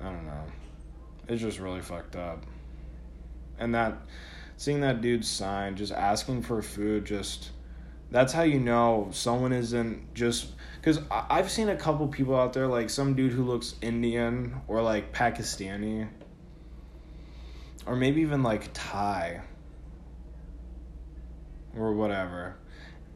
I 0.00 0.04
don't 0.04 0.26
know. 0.26 0.44
It's 1.28 1.42
just 1.42 1.58
really 1.58 1.82
fucked 1.82 2.16
up. 2.16 2.44
And 3.60 3.74
that 3.74 3.96
seeing 4.56 4.80
that 4.80 5.00
dude's 5.00 5.28
sign 5.28 5.76
just 5.76 5.92
asking 5.92 6.42
for 6.42 6.60
food 6.60 7.04
just 7.04 7.50
that's 8.10 8.32
how 8.32 8.42
you 8.42 8.58
know 8.58 9.08
someone 9.12 9.52
isn't 9.52 10.12
just 10.14 10.48
because 10.76 11.00
I've 11.10 11.50
seen 11.50 11.68
a 11.68 11.76
couple 11.76 12.08
people 12.08 12.34
out 12.34 12.52
there 12.52 12.66
like 12.66 12.90
some 12.90 13.14
dude 13.14 13.32
who 13.32 13.44
looks 13.44 13.76
Indian 13.80 14.60
or 14.66 14.82
like 14.82 15.12
Pakistani 15.12 16.08
or 17.86 17.96
maybe 17.96 18.20
even 18.22 18.42
like 18.42 18.70
Thai 18.72 19.40
or 21.76 21.92
whatever. 21.92 22.56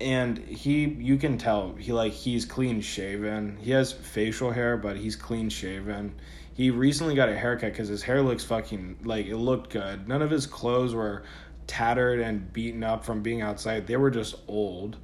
And 0.00 0.38
he 0.38 0.84
you 0.84 1.16
can 1.16 1.38
tell 1.38 1.74
he 1.74 1.92
like 1.92 2.12
he's 2.12 2.44
clean 2.44 2.80
shaven. 2.80 3.58
He 3.60 3.72
has 3.72 3.92
facial 3.92 4.50
hair 4.52 4.76
but 4.76 4.96
he's 4.96 5.16
clean 5.16 5.48
shaven 5.48 6.14
he 6.54 6.70
recently 6.70 7.14
got 7.14 7.28
a 7.28 7.36
haircut 7.36 7.72
because 7.72 7.88
his 7.88 8.02
hair 8.02 8.22
looks 8.22 8.44
fucking 8.44 9.00
like 9.04 9.26
it 9.26 9.36
looked 9.36 9.70
good. 9.70 10.08
None 10.08 10.22
of 10.22 10.30
his 10.30 10.46
clothes 10.46 10.94
were 10.94 11.24
tattered 11.66 12.20
and 12.20 12.52
beaten 12.52 12.84
up 12.84 13.04
from 13.04 13.22
being 13.22 13.42
outside. 13.42 13.86
They 13.86 13.96
were 13.96 14.10
just 14.10 14.36
old 14.46 14.96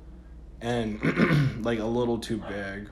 and 0.60 1.00
like 1.64 1.80
a 1.80 1.84
little 1.84 2.18
too 2.18 2.38
big. 2.48 2.88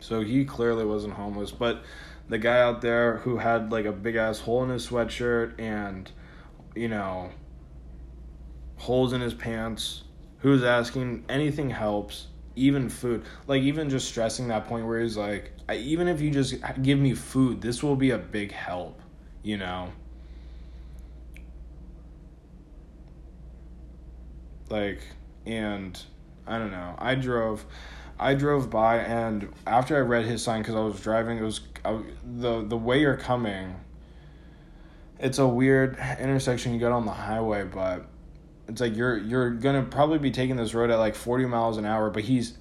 So 0.00 0.20
he 0.22 0.44
clearly 0.44 0.84
wasn't 0.84 1.14
homeless. 1.14 1.50
But 1.50 1.84
the 2.28 2.38
guy 2.38 2.60
out 2.60 2.80
there 2.80 3.18
who 3.18 3.36
had 3.36 3.70
like 3.70 3.84
a 3.84 3.92
big 3.92 4.16
ass 4.16 4.40
hole 4.40 4.64
in 4.64 4.70
his 4.70 4.88
sweatshirt 4.88 5.60
and 5.60 6.10
you 6.74 6.88
know 6.88 7.30
holes 8.76 9.12
in 9.12 9.20
his 9.20 9.34
pants, 9.34 10.04
who's 10.38 10.64
asking 10.64 11.24
anything 11.28 11.70
helps, 11.70 12.28
even 12.56 12.88
food. 12.88 13.24
Like 13.46 13.62
even 13.62 13.90
just 13.90 14.08
stressing 14.08 14.48
that 14.48 14.66
point 14.66 14.86
where 14.86 15.00
he's 15.00 15.16
like, 15.16 15.51
even 15.70 16.08
if 16.08 16.20
you 16.20 16.30
just 16.30 16.56
give 16.82 16.98
me 16.98 17.14
food, 17.14 17.60
this 17.60 17.82
will 17.82 17.96
be 17.96 18.10
a 18.10 18.18
big 18.18 18.52
help, 18.52 19.00
you 19.42 19.56
know. 19.56 19.90
Like 24.68 25.00
and 25.46 26.00
I 26.46 26.58
don't 26.58 26.70
know. 26.70 26.94
I 26.98 27.14
drove 27.14 27.64
I 28.18 28.34
drove 28.34 28.70
by 28.70 28.98
and 28.98 29.48
after 29.66 29.96
I 29.96 30.00
read 30.00 30.24
his 30.24 30.42
sign 30.42 30.62
cuz 30.62 30.74
I 30.74 30.80
was 30.80 31.00
driving 31.00 31.38
it 31.38 31.42
was 31.42 31.60
I, 31.84 32.00
the 32.24 32.64
the 32.64 32.76
way 32.76 33.00
you're 33.00 33.16
coming 33.16 33.74
it's 35.18 35.38
a 35.38 35.46
weird 35.46 35.96
intersection 36.20 36.72
you 36.72 36.78
get 36.78 36.92
on 36.92 37.04
the 37.04 37.12
highway 37.12 37.64
but 37.64 38.06
it's 38.68 38.80
like 38.80 38.96
you're 38.96 39.18
you're 39.18 39.50
gonna 39.50 39.82
probably 39.82 40.18
be 40.18 40.30
taking 40.30 40.56
this 40.56 40.74
road 40.74 40.90
at 40.90 40.98
like 40.98 41.14
40 41.14 41.46
miles 41.46 41.78
an 41.78 41.84
hour 41.84 42.10
but 42.10 42.22
he's 42.22 42.56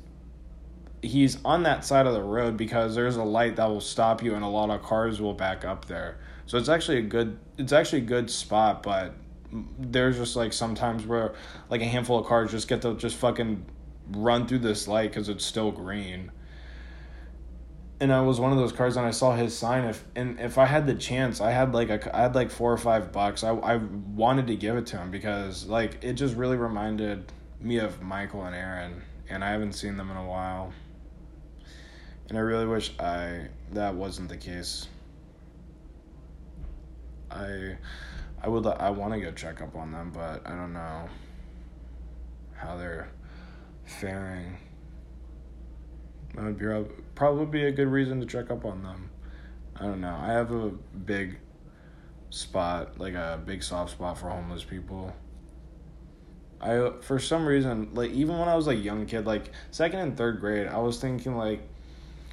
he's 1.02 1.44
on 1.44 1.64
that 1.64 1.84
side 1.84 2.06
of 2.06 2.14
the 2.14 2.22
road 2.22 2.58
because 2.58 2.96
there's 2.96 3.16
a 3.16 3.24
light 3.24 3.56
that 3.56 3.68
will 3.68 3.82
stop 3.82 4.24
you 4.24 4.36
and 4.36 4.44
a 4.44 4.48
lot 4.48 4.70
of 4.70 4.84
cars 4.84 5.20
will 5.20 5.34
back 5.34 5.66
up 5.66 5.86
there. 5.86 6.20
So 6.46 6.58
it's 6.58 6.70
actually 6.70 7.00
a 7.00 7.04
good 7.04 7.40
it's 7.58 7.74
actually 7.74 8.00
a 8.00 8.06
good 8.06 8.30
spot 8.30 8.84
but 8.84 9.14
there's 9.80 10.18
just 10.18 10.36
like 10.36 10.54
sometimes 10.54 11.06
where 11.06 11.34
like 11.70 11.82
a 11.82 11.86
handful 11.86 12.20
of 12.20 12.26
cars 12.26 12.52
just 12.52 12.68
get 12.68 12.82
to 12.84 12.96
just 12.96 13.18
fucking 13.18 13.66
run 14.12 14.48
through 14.48 14.60
this 14.60 14.88
light 14.88 15.12
because 15.12 15.30
it's 15.30 15.46
still 15.46 15.72
green. 15.72 16.32
And 18.00 18.12
I 18.12 18.22
was 18.22 18.40
one 18.40 18.52
of 18.52 18.58
those 18.58 18.72
cars 18.72 18.98
and 18.98 19.06
I 19.06 19.12
saw 19.12 19.36
his 19.36 19.56
sign. 19.56 19.86
If 19.86 20.04
and 20.16 20.40
if 20.40 20.58
I 20.58 20.66
had 20.66 20.88
the 20.88 20.96
chance 20.96 21.42
I 21.42 21.52
had 21.52 21.74
like 21.74 21.90
a 21.90 22.16
I 22.16 22.22
had 22.22 22.36
like 22.36 22.52
4 22.52 22.74
or 22.74 22.78
5 22.78 23.12
bucks. 23.12 23.44
I 23.44 23.52
I 23.52 23.78
wanted 23.78 24.48
to 24.48 24.56
give 24.56 24.78
it 24.78 24.86
to 24.88 24.98
him 24.98 25.10
because 25.10 25.66
like 25.66 26.04
it 26.04 26.14
just 26.14 26.36
really 26.36 26.58
reminded 26.58 27.32
me 27.60 27.78
of 27.78 28.02
Michael 28.02 28.44
and 28.44 28.56
Aaron 28.56 29.02
and 29.30 29.44
I 29.44 29.52
haven't 29.52 29.74
seen 29.74 29.98
them 29.98 30.12
in 30.12 30.18
a 30.18 30.26
while 30.26 30.74
And 32.32 32.38
I 32.38 32.44
really 32.44 32.66
wish 32.66 32.98
I 32.98 33.48
that 33.74 33.94
wasn't 33.94 34.30
the 34.30 34.38
case. 34.38 34.88
I 37.30 37.76
I 38.42 38.48
would 38.48 38.66
I 38.66 38.90
want 38.90 39.14
to 39.14 39.20
go 39.20 39.34
check 39.34 39.62
up 39.62 39.76
on 39.76 39.92
them, 39.92 40.12
but 40.14 40.48
I 40.48 40.56
don't 40.56 40.72
know 40.72 41.10
how 42.56 42.78
they're 42.78 43.10
faring. 43.84 44.56
That 46.36 46.46
would 46.46 46.58
be 46.58 46.94
probably 47.16 47.48
be 47.48 47.66
a 47.66 47.72
good 47.74 47.90
reason 47.90 48.22
to 48.22 48.26
check 48.26 48.50
up 48.50 48.64
on 48.64 48.82
them. 48.82 49.10
I 49.76 49.84
don't 49.84 50.00
know. 50.00 50.18
I 50.18 50.28
have 50.28 50.54
a 50.54 50.70
big 50.70 51.38
spot, 52.30 52.98
like 52.98 53.14
a 53.14 53.42
big 53.46 53.62
soft 53.62 53.92
spot 53.92 54.18
for 54.18 54.30
homeless 54.30 54.64
people. 54.64 55.14
I 56.62 56.92
for 57.02 57.20
some 57.20 57.46
reason, 57.46 57.90
like 57.94 58.12
even 58.12 58.40
when 58.40 58.48
I 58.48 58.56
was 58.56 58.68
like 58.68 58.82
young 58.82 59.06
kid, 59.06 59.26
like 59.26 59.52
second 59.72 60.00
and 60.00 60.16
third 60.16 60.40
grade, 60.40 60.68
I 60.68 60.78
was 60.78 60.98
thinking 60.98 61.36
like 61.36 61.68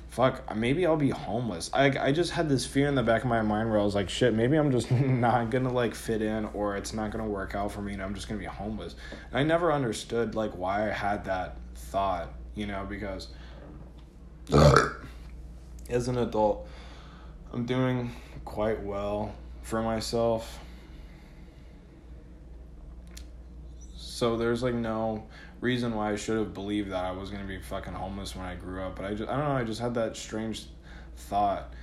fuck, 0.09 0.57
maybe 0.57 0.87
I'll 0.87 0.97
be 0.97 1.11
homeless. 1.11 1.71
I 1.73 2.09
I 2.09 2.13
just 2.13 2.33
had 2.33 2.49
this 2.49 2.67
fear 2.67 2.89
in 2.89 2.95
the 2.95 3.03
back 3.03 3.23
of 3.23 3.29
my 3.29 3.43
mind 3.43 3.71
where 3.71 3.79
I 3.79 3.85
was 3.85 3.95
like, 3.95 4.09
shit, 4.09 4.35
maybe 4.35 4.57
I'm 4.57 4.71
just 4.71 4.91
not 4.93 5.51
gonna 5.51 5.73
like 5.73 5.95
fit 5.95 6.23
in 6.23 6.47
or 6.47 6.77
it's 6.77 6.93
not 6.93 7.11
gonna 7.11 7.29
work 7.29 7.55
out 7.55 7.73
for 7.73 7.83
me 7.83 7.93
and 7.93 8.03
I'm 8.03 8.15
just 8.15 8.29
gonna 8.29 8.41
be 8.41 8.47
homeless. 8.47 8.97
And 9.31 9.39
I 9.39 9.43
never 9.43 9.73
understood 9.73 10.35
like 10.35 10.53
why 10.53 10.89
I 10.89 10.93
had 10.93 11.25
that 11.27 11.57
thought, 11.75 12.33
you 12.55 12.67
know, 12.67 12.87
because 12.89 13.29
as 15.91 16.09
an 16.09 16.19
adult, 16.19 16.69
I'm 17.53 17.67
doing 17.67 18.11
quite 18.45 18.83
well 18.83 19.35
for 19.63 19.83
myself. 19.83 20.59
So 23.97 24.37
there's 24.37 24.63
like 24.63 24.75
no 24.75 25.27
reason 25.61 25.95
why 25.95 26.13
I 26.13 26.17
should 26.17 26.39
have 26.39 26.55
believed 26.55 26.91
that 26.91 27.05
I 27.05 27.11
was 27.13 27.31
gonna 27.31 27.45
be 27.45 27.59
fucking 27.59 27.93
homeless 27.93 28.37
when 28.37 28.47
I 28.47 28.55
grew 28.55 28.83
up. 28.83 28.97
But 28.97 29.07
I 29.07 29.15
just 29.15 29.31
I 29.31 29.37
don't 29.37 29.45
know, 29.45 29.57
I 29.57 29.65
just 29.65 29.81
had 29.81 29.95
that 29.95 30.17
strange 30.17 30.67
thought. 31.17 31.75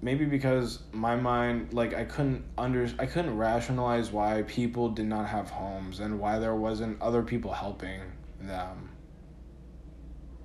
Maybe 0.00 0.24
because 0.24 0.80
my 0.92 1.16
mind 1.16 1.72
like 1.72 1.94
I 1.94 2.04
couldn't 2.04 2.44
under 2.56 2.88
I 2.98 3.06
couldn't 3.06 3.36
rationalize 3.36 4.10
why 4.10 4.42
people 4.42 4.90
did 4.90 5.06
not 5.06 5.26
have 5.28 5.50
homes 5.50 6.00
and 6.00 6.20
why 6.20 6.38
there 6.38 6.54
wasn't 6.54 7.00
other 7.02 7.22
people 7.22 7.52
helping 7.52 8.00
them. 8.40 8.90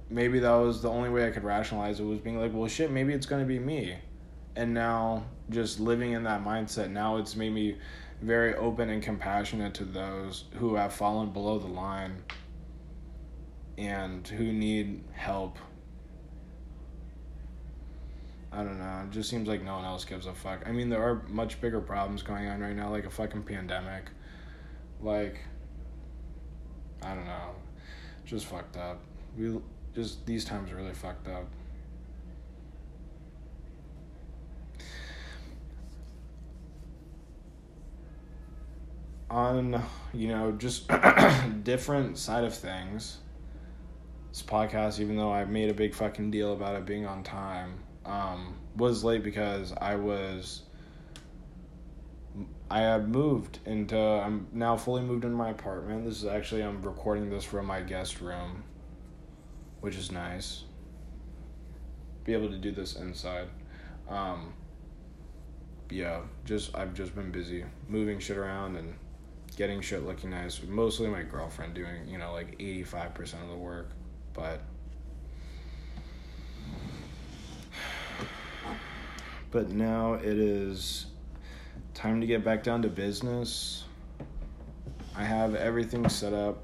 Maybe 0.10 0.39
that 0.39 0.51
was 0.51 0.81
the 0.81 0.89
only 0.89 1.10
way 1.10 1.27
I 1.27 1.31
could 1.31 1.43
rationalize 1.43 2.00
it 2.00 2.03
was 2.03 2.19
being 2.19 2.39
like, 2.39 2.51
well 2.53 2.67
shit, 2.67 2.91
maybe 2.91 3.13
it's 3.13 3.25
gonna 3.25 3.45
be 3.45 3.60
me. 3.60 3.98
And 4.55 4.74
now 4.74 5.25
just 5.50 5.79
living 5.79 6.12
in 6.12 6.24
that 6.24 6.43
mindset, 6.43 6.91
now 6.91 7.17
it's 7.17 7.36
made 7.36 7.53
me 7.53 7.77
very 8.22 8.55
open 8.55 8.89
and 8.89 9.01
compassionate 9.01 9.74
to 9.75 9.86
those 9.86 10.45
who 10.55 10.75
have 10.75 10.93
fallen 10.93 11.31
below 11.31 11.60
the 11.60 11.67
line 11.67 12.24
and 13.77 14.27
who 14.27 14.53
need 14.53 15.03
help. 15.13 15.57
I 18.51 18.57
don't 18.57 18.77
know. 18.77 19.03
It 19.05 19.12
just 19.12 19.29
seems 19.29 19.48
like 19.48 19.63
no 19.63 19.75
one 19.75 19.86
else 19.86 20.05
gives 20.05 20.27
a 20.27 20.33
fuck. 20.33 20.62
I 20.67 20.72
mean, 20.72 20.89
there 20.89 21.01
are 21.01 21.24
much 21.27 21.60
bigger 21.60 21.81
problems 21.81 22.22
going 22.22 22.48
on 22.48 22.62
right 22.62 22.75
now, 22.75 22.91
like 22.91 23.05
a 23.05 23.10
fucking 23.10 23.43
pandemic. 23.43 24.12
Like, 25.01 25.39
I 27.01 27.15
don't 27.15 27.25
know. 27.25 27.55
Just 28.25 28.45
fucked 28.45 28.77
up. 28.77 29.01
We 29.36 29.60
just, 29.95 30.25
these 30.27 30.45
times 30.45 30.72
are 30.72 30.75
really 30.75 30.93
fucked 30.93 31.27
up. 31.27 31.48
On 39.33 39.83
you 40.13 40.27
know 40.27 40.51
just 40.51 40.87
different 41.63 42.17
side 42.17 42.43
of 42.43 42.53
things. 42.53 43.17
This 44.29 44.43
podcast 44.43 44.99
even 44.99 45.15
though 45.15 45.31
i 45.31 45.45
made 45.45 45.69
a 45.69 45.73
big 45.73 45.93
fucking 45.93 46.31
deal 46.31 46.53
about 46.53 46.75
it 46.75 46.85
being 46.85 47.05
on 47.05 47.23
time 47.23 47.83
um, 48.05 48.55
was 48.75 49.03
late 49.03 49.23
because 49.23 49.73
i 49.79 49.95
was 49.95 50.63
i 52.71 52.79
had 52.79 53.09
moved 53.09 53.59
into 53.65 53.95
i'm 53.95 54.47
now 54.51 54.75
fully 54.75 55.03
moved 55.03 55.23
into 55.23 55.37
my 55.37 55.49
apartment. 55.49 56.05
This 56.05 56.17
is 56.17 56.25
actually 56.25 56.63
i'm 56.63 56.81
recording 56.81 57.29
this 57.29 57.43
from 57.43 57.65
my 57.65 57.81
guest 57.81 58.22
room 58.22 58.63
which 59.81 59.96
is 59.98 60.11
nice. 60.11 60.63
Be 62.24 62.33
able 62.33 62.50
to 62.50 62.57
do 62.57 62.72
this 62.72 62.96
inside. 62.96 63.50
Um, 64.07 64.53
yeah 65.89 66.22
just 66.46 66.75
i've 66.75 66.93
just 66.93 67.13
been 67.13 67.31
busy 67.31 67.63
moving 67.87 68.17
shit 68.17 68.37
around 68.37 68.77
and 68.77 68.96
getting 69.53 69.81
shit 69.81 70.05
looking 70.05 70.31
nice. 70.31 70.61
Mostly 70.63 71.07
my 71.07 71.24
girlfriend 71.24 71.74
doing, 71.74 72.07
you 72.07 72.18
know, 72.18 72.33
like 72.33 72.57
85% 72.59 73.44
of 73.44 73.50
the 73.50 73.55
work. 73.55 73.89
But. 74.33 74.61
But 79.51 79.70
now 79.70 80.13
it 80.16 80.37
is 80.39 81.05
time 81.94 82.22
to 82.22 82.27
get 82.27 82.44
back 82.44 82.63
down 82.63 82.81
to 82.81 82.89
business. 82.89 83.83
I 85.16 85.24
have 85.24 85.53
everything 85.53 86.09
set 86.09 86.33
up. 86.33 86.63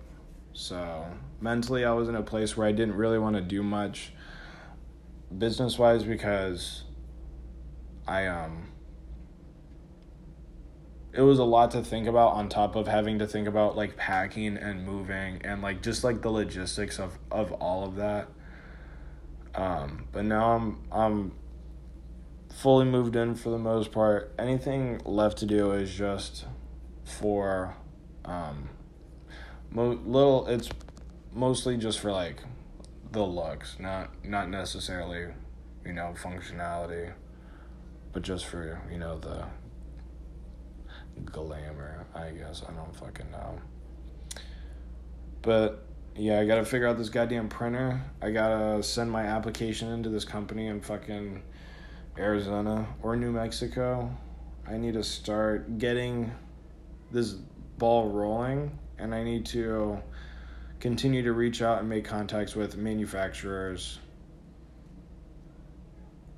So 0.53 1.05
mentally, 1.39 1.85
I 1.85 1.93
was 1.93 2.09
in 2.09 2.15
a 2.15 2.23
place 2.23 2.57
where 2.57 2.67
I 2.67 2.71
didn't 2.71 2.95
really 2.95 3.19
want 3.19 3.35
to 3.35 3.41
do 3.41 3.61
much 3.61 4.11
business 5.37 5.77
wise 5.77 6.03
because 6.03 6.83
I, 8.07 8.25
um, 8.25 8.69
it 11.13 11.21
was 11.21 11.39
a 11.39 11.43
lot 11.43 11.71
to 11.71 11.83
think 11.83 12.07
about 12.07 12.33
on 12.33 12.49
top 12.49 12.75
of 12.75 12.87
having 12.87 13.19
to 13.19 13.27
think 13.27 13.47
about 13.47 13.75
like 13.75 13.97
packing 13.97 14.57
and 14.57 14.85
moving 14.85 15.41
and 15.43 15.61
like 15.61 15.81
just 15.81 16.03
like 16.03 16.21
the 16.21 16.29
logistics 16.29 16.99
of 16.99 17.17
of 17.31 17.51
all 17.53 17.85
of 17.85 17.95
that. 17.95 18.27
Um 19.55 20.05
but 20.11 20.25
now 20.25 20.55
i'm 20.55 20.83
i'm 20.91 21.31
fully 22.53 22.85
moved 22.85 23.15
in 23.15 23.35
for 23.35 23.49
the 23.49 23.57
most 23.57 23.91
part. 23.91 24.33
Anything 24.37 25.01
left 25.05 25.37
to 25.39 25.45
do 25.45 25.71
is 25.71 25.93
just 25.93 26.45
for 27.03 27.75
um 28.25 28.69
mo- 29.71 29.99
little 30.05 30.45
it's 30.47 30.69
mostly 31.33 31.77
just 31.77 31.99
for 31.99 32.11
like 32.11 32.43
the 33.11 33.23
looks 33.23 33.77
not 33.79 34.09
not 34.23 34.49
necessarily 34.49 35.33
you 35.85 35.93
know 35.93 36.13
functionality 36.21 37.11
but 38.13 38.21
just 38.21 38.45
for 38.45 38.79
you 38.91 38.97
know 38.99 39.17
the 39.17 39.45
glamour, 41.25 42.05
I 42.15 42.31
guess. 42.31 42.63
I 42.67 42.73
don't 42.73 42.95
fucking 42.95 43.29
know. 43.31 43.59
But 45.41 45.85
yeah, 46.15 46.39
I 46.39 46.45
gotta 46.45 46.65
figure 46.65 46.87
out 46.87 46.97
this 46.97 47.09
goddamn 47.09 47.49
printer. 47.49 48.01
I 48.21 48.31
gotta 48.31 48.83
send 48.83 49.09
my 49.09 49.23
application 49.23 49.89
into 49.89 50.09
this 50.09 50.25
company 50.25 50.67
in 50.67 50.81
fucking 50.81 51.43
Arizona 52.17 52.87
or 53.01 53.15
New 53.15 53.31
Mexico. 53.31 54.15
I 54.67 54.77
need 54.77 54.93
to 54.93 55.03
start 55.03 55.77
getting 55.77 56.31
this 57.11 57.33
ball 57.77 58.09
rolling 58.09 58.77
and 58.97 59.15
I 59.15 59.23
need 59.23 59.45
to 59.47 60.01
continue 60.79 61.23
to 61.23 61.33
reach 61.33 61.61
out 61.61 61.79
and 61.79 61.89
make 61.89 62.05
contacts 62.05 62.55
with 62.55 62.77
manufacturers 62.77 63.99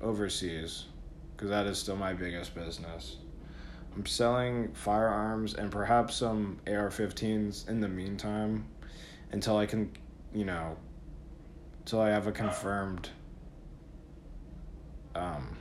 overseas 0.00 0.86
because 1.36 1.50
that 1.50 1.66
is 1.66 1.78
still 1.78 1.96
my 1.96 2.12
biggest 2.12 2.54
business. 2.54 3.16
I'm 3.94 4.06
selling 4.06 4.72
firearms 4.72 5.54
and 5.54 5.70
perhaps 5.70 6.16
some 6.16 6.58
AR-15s 6.66 7.68
in 7.68 7.80
the 7.80 7.88
meantime 7.88 8.66
until 9.32 9.58
I 9.58 9.66
can, 9.66 9.90
you 10.34 10.44
know, 10.44 10.76
until 11.80 12.00
I 12.00 12.10
have 12.10 12.26
a 12.26 12.32
confirmed 12.32 13.10
um, 15.14 15.56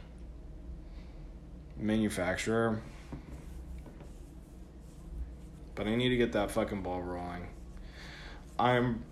manufacturer. 1.78 2.82
But 5.76 5.88
I 5.88 5.96
need 5.96 6.10
to 6.10 6.17
get 6.17 6.32
that 6.34 6.52
fucking 6.52 6.84
ball 6.84 7.02
rolling. 7.02 7.48
I'm 8.60 9.04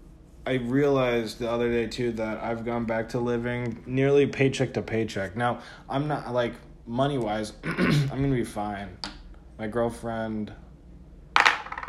I 0.45 0.53
realized 0.53 1.39
the 1.39 1.51
other 1.51 1.69
day 1.69 1.87
too 1.87 2.11
that 2.13 2.41
I've 2.41 2.65
gone 2.65 2.85
back 2.85 3.09
to 3.09 3.19
living 3.19 3.83
nearly 3.85 4.25
paycheck 4.25 4.73
to 4.73 4.81
paycheck. 4.81 5.35
Now, 5.35 5.59
I'm 5.89 6.07
not 6.07 6.33
like 6.33 6.53
money 6.89 7.19
wise, 7.19 7.53
I'm 7.63 8.07
gonna 8.09 8.33
be 8.33 8.43
fine. 8.43 8.97
My 9.59 9.67
girlfriend 9.67 10.51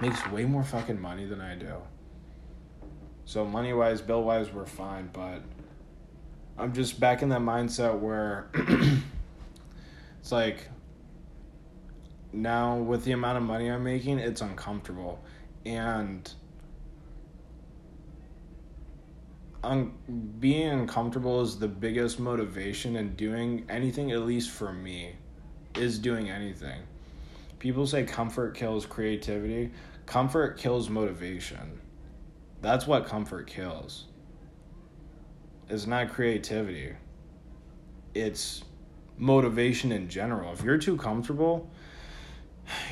makes 0.02 0.26
way 0.28 0.44
more 0.44 0.62
fucking 0.62 1.00
money 1.00 1.24
than 1.24 1.40
I 1.40 1.54
do. 1.54 1.76
So 3.24 3.46
money 3.46 3.72
wise, 3.72 4.02
bill 4.02 4.22
wise, 4.22 4.52
we're 4.52 4.66
fine, 4.66 5.08
but 5.12 5.42
I'm 6.58 6.74
just 6.74 7.00
back 7.00 7.22
in 7.22 7.30
that 7.30 7.40
mindset 7.40 7.98
where 7.98 8.50
it's 10.20 10.32
like 10.32 10.68
now 12.32 12.76
with 12.76 13.04
the 13.04 13.12
amount 13.12 13.38
of 13.38 13.42
money 13.42 13.68
I'm 13.68 13.82
making, 13.82 14.18
it's 14.18 14.42
uncomfortable. 14.42 15.24
And 15.64 16.30
un- 19.64 19.92
being 20.40 20.68
uncomfortable 20.68 21.40
is 21.42 21.58
the 21.58 21.68
biggest 21.68 22.18
motivation 22.20 22.96
in 22.96 23.14
doing 23.16 23.64
anything 23.68 24.12
at 24.12 24.20
least 24.22 24.50
for 24.50 24.72
me 24.72 25.14
is 25.76 25.98
doing 25.98 26.30
anything 26.30 26.82
people 27.58 27.86
say 27.86 28.04
comfort 28.04 28.54
kills 28.56 28.86
creativity 28.86 29.70
comfort 30.06 30.58
kills 30.58 30.88
motivation 30.90 31.80
that's 32.62 32.86
what 32.86 33.06
comfort 33.06 33.46
kills 33.46 34.06
It's 35.68 35.86
not 35.86 36.10
creativity. 36.10 36.94
It's 38.14 38.64
motivation 39.16 39.92
in 39.92 40.08
general. 40.08 40.52
If 40.52 40.62
you're 40.64 40.78
too 40.78 40.96
comfortable, 40.96 41.70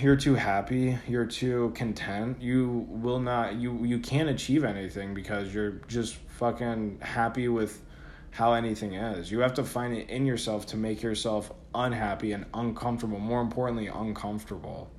you're 0.00 0.16
too 0.16 0.34
happy, 0.34 0.98
you're 1.06 1.26
too 1.26 1.72
content, 1.74 2.40
you 2.40 2.86
will 2.88 3.20
not 3.20 3.54
you 3.54 3.84
you 3.84 3.98
can't 3.98 4.28
achieve 4.28 4.64
anything 4.64 5.14
because 5.14 5.52
you're 5.52 5.80
just 5.88 6.14
fucking 6.38 6.98
happy 7.00 7.48
with 7.48 7.82
how 8.30 8.52
anything 8.52 8.94
is. 8.94 9.30
You 9.30 9.40
have 9.40 9.54
to 9.54 9.64
find 9.64 9.96
it 9.96 10.08
in 10.08 10.26
yourself 10.26 10.66
to 10.66 10.76
make 10.76 11.02
yourself 11.02 11.52
unhappy 11.74 12.32
and 12.32 12.46
uncomfortable, 12.54 13.18
more 13.18 13.40
importantly 13.40 13.88
uncomfortable. 13.88 14.90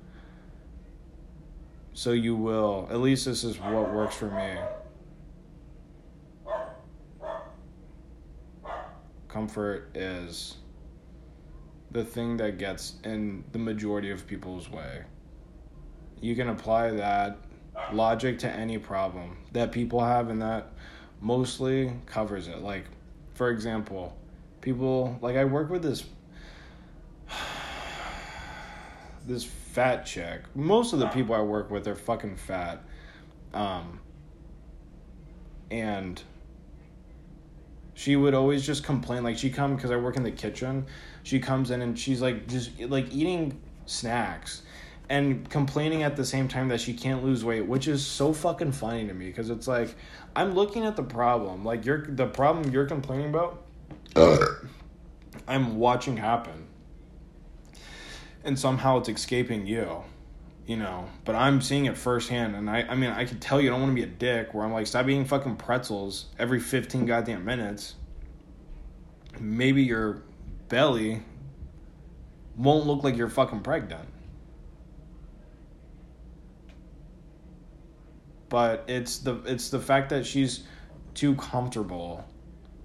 So 1.92 2.12
you 2.12 2.36
will, 2.36 2.88
at 2.90 3.00
least 3.00 3.24
this 3.24 3.44
is 3.44 3.58
what 3.58 3.92
works 3.92 4.14
for 4.14 4.30
me. 4.30 4.56
Comfort 9.28 9.90
is 9.94 10.56
the 11.90 12.04
thing 12.04 12.36
that 12.36 12.58
gets 12.58 12.94
in 13.04 13.44
the 13.52 13.58
majority 13.58 14.10
of 14.10 14.26
people's 14.26 14.70
way. 14.70 15.02
You 16.20 16.36
can 16.36 16.48
apply 16.48 16.90
that 16.92 17.38
logic 17.92 18.38
to 18.40 18.50
any 18.50 18.78
problem 18.78 19.36
that 19.52 19.72
people 19.72 20.00
have, 20.00 20.28
and 20.28 20.40
that 20.42 20.72
mostly 21.20 21.92
covers 22.06 22.48
it. 22.48 22.58
Like, 22.58 22.84
for 23.34 23.50
example, 23.50 24.16
people, 24.60 25.18
like, 25.20 25.36
I 25.36 25.44
work 25.44 25.70
with 25.70 25.82
this. 25.82 26.04
This 29.26 29.44
fat 29.44 30.06
chick. 30.06 30.40
Most 30.54 30.94
of 30.94 30.98
the 30.98 31.06
people 31.08 31.34
I 31.34 31.42
work 31.42 31.70
with 31.70 31.86
are 31.86 31.94
fucking 31.94 32.36
fat. 32.36 32.82
Um, 33.52 34.00
and 35.70 36.20
she 38.00 38.16
would 38.16 38.32
always 38.32 38.64
just 38.64 38.82
complain 38.82 39.22
like 39.22 39.36
she 39.36 39.50
come 39.50 39.76
because 39.76 39.90
i 39.90 39.96
work 39.96 40.16
in 40.16 40.22
the 40.22 40.30
kitchen 40.30 40.86
she 41.22 41.38
comes 41.38 41.70
in 41.70 41.82
and 41.82 41.98
she's 41.98 42.22
like 42.22 42.48
just 42.48 42.80
like 42.80 43.12
eating 43.12 43.60
snacks 43.84 44.62
and 45.10 45.50
complaining 45.50 46.02
at 46.02 46.16
the 46.16 46.24
same 46.24 46.48
time 46.48 46.68
that 46.68 46.80
she 46.80 46.94
can't 46.94 47.22
lose 47.22 47.44
weight 47.44 47.66
which 47.66 47.86
is 47.86 48.04
so 48.04 48.32
fucking 48.32 48.72
funny 48.72 49.06
to 49.06 49.12
me 49.12 49.26
because 49.26 49.50
it's 49.50 49.68
like 49.68 49.94
i'm 50.34 50.54
looking 50.54 50.86
at 50.86 50.96
the 50.96 51.02
problem 51.02 51.62
like 51.62 51.84
you're 51.84 52.06
the 52.06 52.26
problem 52.26 52.72
you're 52.72 52.86
complaining 52.86 53.28
about 53.28 53.64
i'm 55.46 55.76
watching 55.76 56.16
happen. 56.16 56.66
And 58.42 58.58
somehow 58.58 58.98
it's 59.00 59.10
escaping 59.10 59.66
you 59.66 60.02
you 60.70 60.76
know 60.76 61.04
but 61.24 61.34
i'm 61.34 61.60
seeing 61.60 61.86
it 61.86 61.98
firsthand 61.98 62.54
and 62.54 62.70
i 62.70 62.82
i 62.82 62.94
mean 62.94 63.10
i 63.10 63.24
can 63.24 63.40
tell 63.40 63.60
you 63.60 63.68
i 63.68 63.72
don't 63.72 63.80
want 63.80 63.90
to 63.90 63.94
be 64.00 64.04
a 64.04 64.06
dick 64.06 64.54
where 64.54 64.64
i'm 64.64 64.72
like 64.72 64.86
stop 64.86 65.04
eating 65.08 65.24
fucking 65.24 65.56
pretzels 65.56 66.26
every 66.38 66.60
15 66.60 67.06
goddamn 67.06 67.44
minutes 67.44 67.96
maybe 69.40 69.82
your 69.82 70.22
belly 70.68 71.24
won't 72.56 72.86
look 72.86 73.02
like 73.02 73.16
you're 73.16 73.28
fucking 73.28 73.58
pregnant 73.58 74.08
but 78.48 78.84
it's 78.86 79.18
the 79.18 79.40
it's 79.46 79.70
the 79.70 79.80
fact 79.80 80.08
that 80.10 80.24
she's 80.24 80.62
too 81.14 81.34
comfortable 81.34 82.24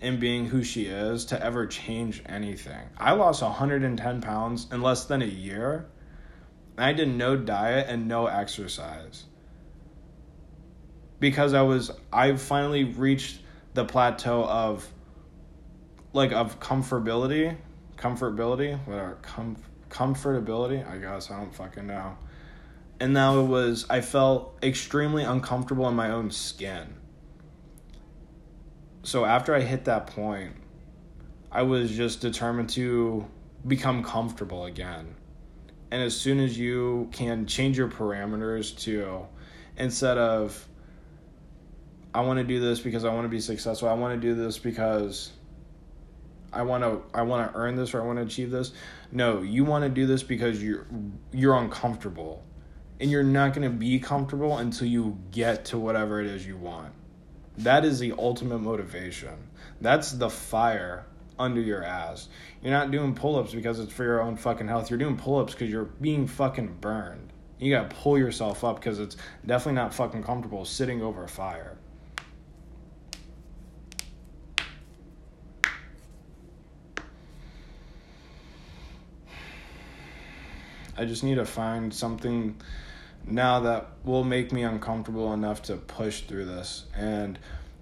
in 0.01 0.19
being 0.19 0.47
who 0.47 0.63
she 0.63 0.85
is 0.85 1.25
to 1.25 1.43
ever 1.43 1.65
change 1.65 2.21
anything. 2.27 2.89
I 2.97 3.13
lost 3.13 3.41
110 3.41 4.21
pounds 4.21 4.67
in 4.71 4.81
less 4.81 5.05
than 5.05 5.21
a 5.21 5.25
year. 5.25 5.87
I 6.77 6.93
did 6.93 7.07
no 7.09 7.37
diet 7.37 7.87
and 7.89 8.07
no 8.07 8.27
exercise. 8.27 9.25
Because 11.19 11.53
I 11.53 11.61
was 11.61 11.91
I 12.11 12.35
finally 12.35 12.83
reached 12.83 13.39
the 13.73 13.85
plateau 13.85 14.43
of 14.43 14.87
like 16.13 16.31
of 16.31 16.59
comfortability, 16.59 17.55
comfortability, 17.97 18.77
whatever, 18.85 19.17
com- 19.21 19.57
comfortability, 19.89 20.89
I 20.89 20.97
guess, 20.97 21.31
I 21.31 21.37
don't 21.37 21.53
fucking 21.53 21.87
know. 21.87 22.17
And 22.99 23.13
now 23.13 23.39
it 23.39 23.47
was 23.47 23.85
I 23.89 24.01
felt 24.01 24.57
extremely 24.61 25.23
uncomfortable 25.23 25.87
in 25.87 25.95
my 25.95 26.11
own 26.11 26.31
skin 26.31 26.95
so 29.05 29.23
after 29.23 29.53
I 29.53 29.61
hit 29.61 29.85
that 29.85 30.07
point, 30.07 30.53
I 31.51 31.61
was 31.61 31.91
just 31.91 32.21
determined 32.21 32.69
to 32.71 33.27
become 33.65 34.03
comfortable 34.03 34.65
again. 34.65 35.15
And 35.95 36.03
as 36.03 36.13
soon 36.13 36.41
as 36.41 36.57
you 36.59 37.07
can 37.13 37.45
change 37.45 37.77
your 37.77 37.87
parameters 37.87 38.77
to 38.79 39.27
instead 39.77 40.17
of 40.17 40.67
I 42.13 42.19
want 42.19 42.39
to 42.39 42.43
do 42.43 42.59
this 42.59 42.81
because 42.81 43.05
I 43.05 43.13
want 43.13 43.23
to 43.23 43.29
be 43.29 43.39
successful, 43.39 43.87
I 43.87 43.93
want 43.93 44.13
to 44.13 44.27
do 44.27 44.35
this 44.35 44.59
because 44.59 45.31
I 46.51 46.63
want 46.63 46.83
to 46.83 47.01
I 47.17 47.21
want 47.21 47.49
to 47.49 47.57
earn 47.57 47.77
this 47.77 47.93
or 47.93 48.01
I 48.01 48.05
want 48.05 48.19
to 48.19 48.23
achieve 48.23 48.51
this. 48.51 48.73
No, 49.13 49.41
you 49.41 49.63
want 49.63 49.85
to 49.85 49.89
do 49.89 50.05
this 50.05 50.21
because 50.21 50.61
you're 50.61 50.85
you're 51.31 51.55
uncomfortable. 51.55 52.43
And 52.99 53.09
you're 53.09 53.23
not 53.23 53.53
going 53.53 53.71
to 53.71 53.77
be 53.77 53.97
comfortable 53.99 54.57
until 54.57 54.89
you 54.89 55.17
get 55.31 55.63
to 55.67 55.77
whatever 55.77 56.19
it 56.19 56.27
is 56.27 56.45
you 56.45 56.57
want. 56.57 56.91
That 57.59 57.85
is 57.85 57.99
the 57.99 58.15
ultimate 58.17 58.59
motivation. 58.59 59.49
That's 59.79 60.11
the 60.11 60.29
fire 60.29 61.05
under 61.37 61.61
your 61.61 61.83
ass. 61.83 62.29
You're 62.61 62.71
not 62.71 62.91
doing 62.91 63.15
pull 63.15 63.35
ups 63.35 63.53
because 63.53 63.79
it's 63.79 63.91
for 63.91 64.03
your 64.03 64.21
own 64.21 64.37
fucking 64.37 64.67
health. 64.67 64.89
You're 64.89 64.99
doing 64.99 65.17
pull 65.17 65.39
ups 65.39 65.53
because 65.53 65.69
you're 65.69 65.85
being 65.85 66.27
fucking 66.27 66.77
burned. 66.81 67.31
You 67.59 67.71
gotta 67.73 67.93
pull 67.93 68.17
yourself 68.17 68.63
up 68.63 68.77
because 68.77 68.99
it's 68.99 69.17
definitely 69.45 69.81
not 69.81 69.93
fucking 69.93 70.23
comfortable 70.23 70.65
sitting 70.65 71.01
over 71.01 71.23
a 71.23 71.27
fire. 71.27 71.77
I 80.97 81.03
just 81.03 81.23
need 81.23 81.35
to 81.35 81.45
find 81.45 81.93
something 81.93 82.55
now 83.27 83.59
that 83.61 83.87
will 84.03 84.23
make 84.23 84.51
me 84.51 84.63
uncomfortable 84.63 85.33
enough 85.33 85.61
to 85.63 85.75
push 85.75 86.21
through 86.21 86.45
this 86.45 86.85
and 86.95 87.37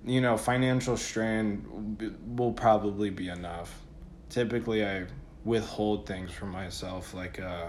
you 0.06 0.22
know 0.22 0.38
financial 0.38 0.98
strain 0.98 2.18
will 2.36 2.54
probably 2.54 3.10
be 3.10 3.30
enough. 3.30 3.82
Typically 4.30 4.86
i 4.86 5.06
withhold 5.46 6.08
things 6.08 6.32
from 6.32 6.50
myself 6.50 7.14
like 7.14 7.38
uh 7.40 7.68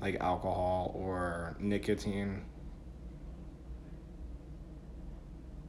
like 0.00 0.16
alcohol 0.20 0.92
or 0.94 1.56
nicotine. 1.58 2.42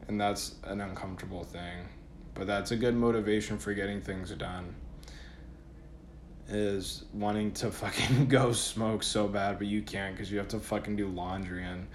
And 0.08 0.20
that's 0.20 0.56
an 0.64 0.82
uncomfortable 0.82 1.44
thing. 1.44 1.88
But 2.34 2.48
that's 2.48 2.72
a 2.72 2.76
good 2.76 2.96
motivation 2.96 3.58
for 3.58 3.74
getting 3.74 4.02
things 4.02 4.32
done 4.32 4.76
is 6.48 7.06
wanting 7.14 7.52
to 7.54 7.72
fucking 7.72 8.28
go 8.28 8.52
smoke 8.52 9.04
so 9.04 9.28
bad, 9.28 9.58
but 9.58 9.68
you 9.68 9.82
can't 9.82 10.16
because 10.16 10.32
you 10.32 10.38
have 10.38 10.48
to 10.50 10.60
fucking 10.60 10.96
do 10.96 11.08
laundry 11.08 11.64
and 11.64 11.88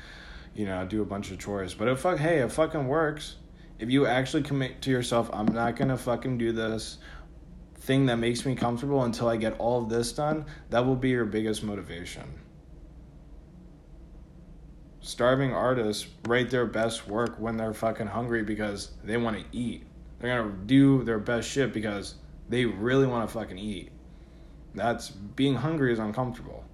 you 0.55 0.67
know 0.67 0.85
do 0.87 1.03
a 1.03 1.05
bunch 1.05 1.31
of 1.31 1.39
chores. 1.39 1.75
But 1.75 1.89
it 1.89 1.99
fuck 1.99 2.19
hey, 2.19 2.39
it 2.39 2.53
fucking 2.53 2.87
works. 2.87 3.37
If 3.79 3.91
you 3.91 4.07
actually 4.07 4.43
commit 4.43 4.83
to 4.83 4.91
yourself, 4.91 5.31
I'm 5.33 5.47
not 5.47 5.77
gonna 5.77 5.97
fucking 5.97 6.39
do 6.39 6.53
this 6.53 6.99
thing 7.77 8.07
that 8.07 8.17
makes 8.17 8.45
me 8.45 8.55
comfortable 8.55 9.05
until 9.05 9.29
I 9.29 9.37
get 9.37 9.59
all 9.59 9.83
of 9.83 9.89
this 9.89 10.13
done. 10.13 10.45
That 10.69 10.85
will 10.85 10.97
be 10.97 11.11
your 11.11 11.25
biggest 11.25 11.63
motivation. 11.63 12.25
Starving 15.01 15.55
artists 15.55 16.07
write 16.29 16.51
their 16.51 16.67
best 16.67 17.09
work 17.09 17.37
when 17.39 17.57
they're 17.57 17.73
fucking 17.73 18.07
hungry 18.07 18.43
because 18.43 18.93
they 19.03 19.17
want 19.17 19.39
to 19.39 19.45
eat. 19.57 19.85
They're 20.19 20.37
gonna 20.37 20.55
do 20.67 21.03
their 21.05 21.19
best 21.19 21.49
shit 21.49 21.73
because 21.73 22.17
they 22.51 22.67
really 22.67 23.07
want 23.07 23.27
to 23.27 23.33
fucking 23.33 23.59
eat. 23.59 23.93
That's 24.75 25.09
being 25.09 25.55
hungry 25.55 25.93
is 25.93 25.99
uncomfortable. 25.99 26.65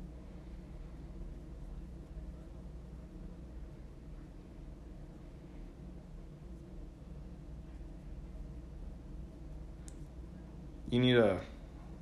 You 10.90 11.00
need 11.00 11.14
to, 11.14 11.40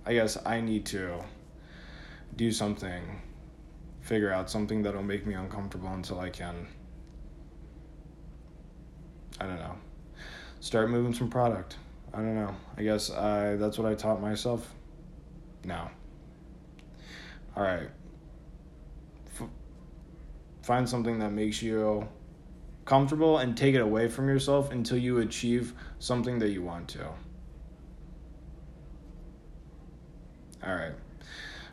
I 0.05 0.13
guess 0.15 0.39
I 0.45 0.61
need 0.61 0.85
to 0.87 1.23
do 2.37 2.53
something, 2.53 3.23
figure 4.01 4.33
out 4.33 4.51
something 4.51 4.83
that'll 4.83 5.03
make 5.03 5.27
me 5.27 5.35
uncomfortable 5.35 5.89
until 5.89 6.21
I 6.21 6.31
can, 6.31 6.67
I 9.41 9.47
don't 9.47 9.59
know, 9.59 9.77
start 10.61 10.91
moving 10.91 11.15
some 11.15 11.31
product. 11.31 11.77
I 12.13 12.19
don't 12.19 12.35
know. 12.35 12.55
I 12.77 12.83
guess 12.83 13.11
I 13.11 13.57
that's 13.57 13.77
what 13.77 13.91
I 13.91 13.95
taught 13.95 14.21
myself 14.21 14.73
now. 15.65 15.91
All 17.57 17.63
right. 17.63 17.89
F- 19.35 19.49
find 20.63 20.89
something 20.89 21.19
that 21.19 21.33
makes 21.33 21.61
you 21.61 22.07
comfortable 22.85 23.39
and 23.39 23.57
take 23.57 23.75
it 23.75 23.81
away 23.81 24.09
from 24.09 24.29
yourself 24.29 24.71
until 24.71 24.99
you 24.99 25.19
achieve 25.19 25.75
something 25.99 26.39
that 26.39 26.51
you 26.51 26.63
want 26.63 26.89
to. 26.89 27.09
All 30.67 30.75
right. 30.75 30.93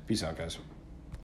Peace 0.08 0.24
out, 0.24 0.38
guys. 0.38 0.58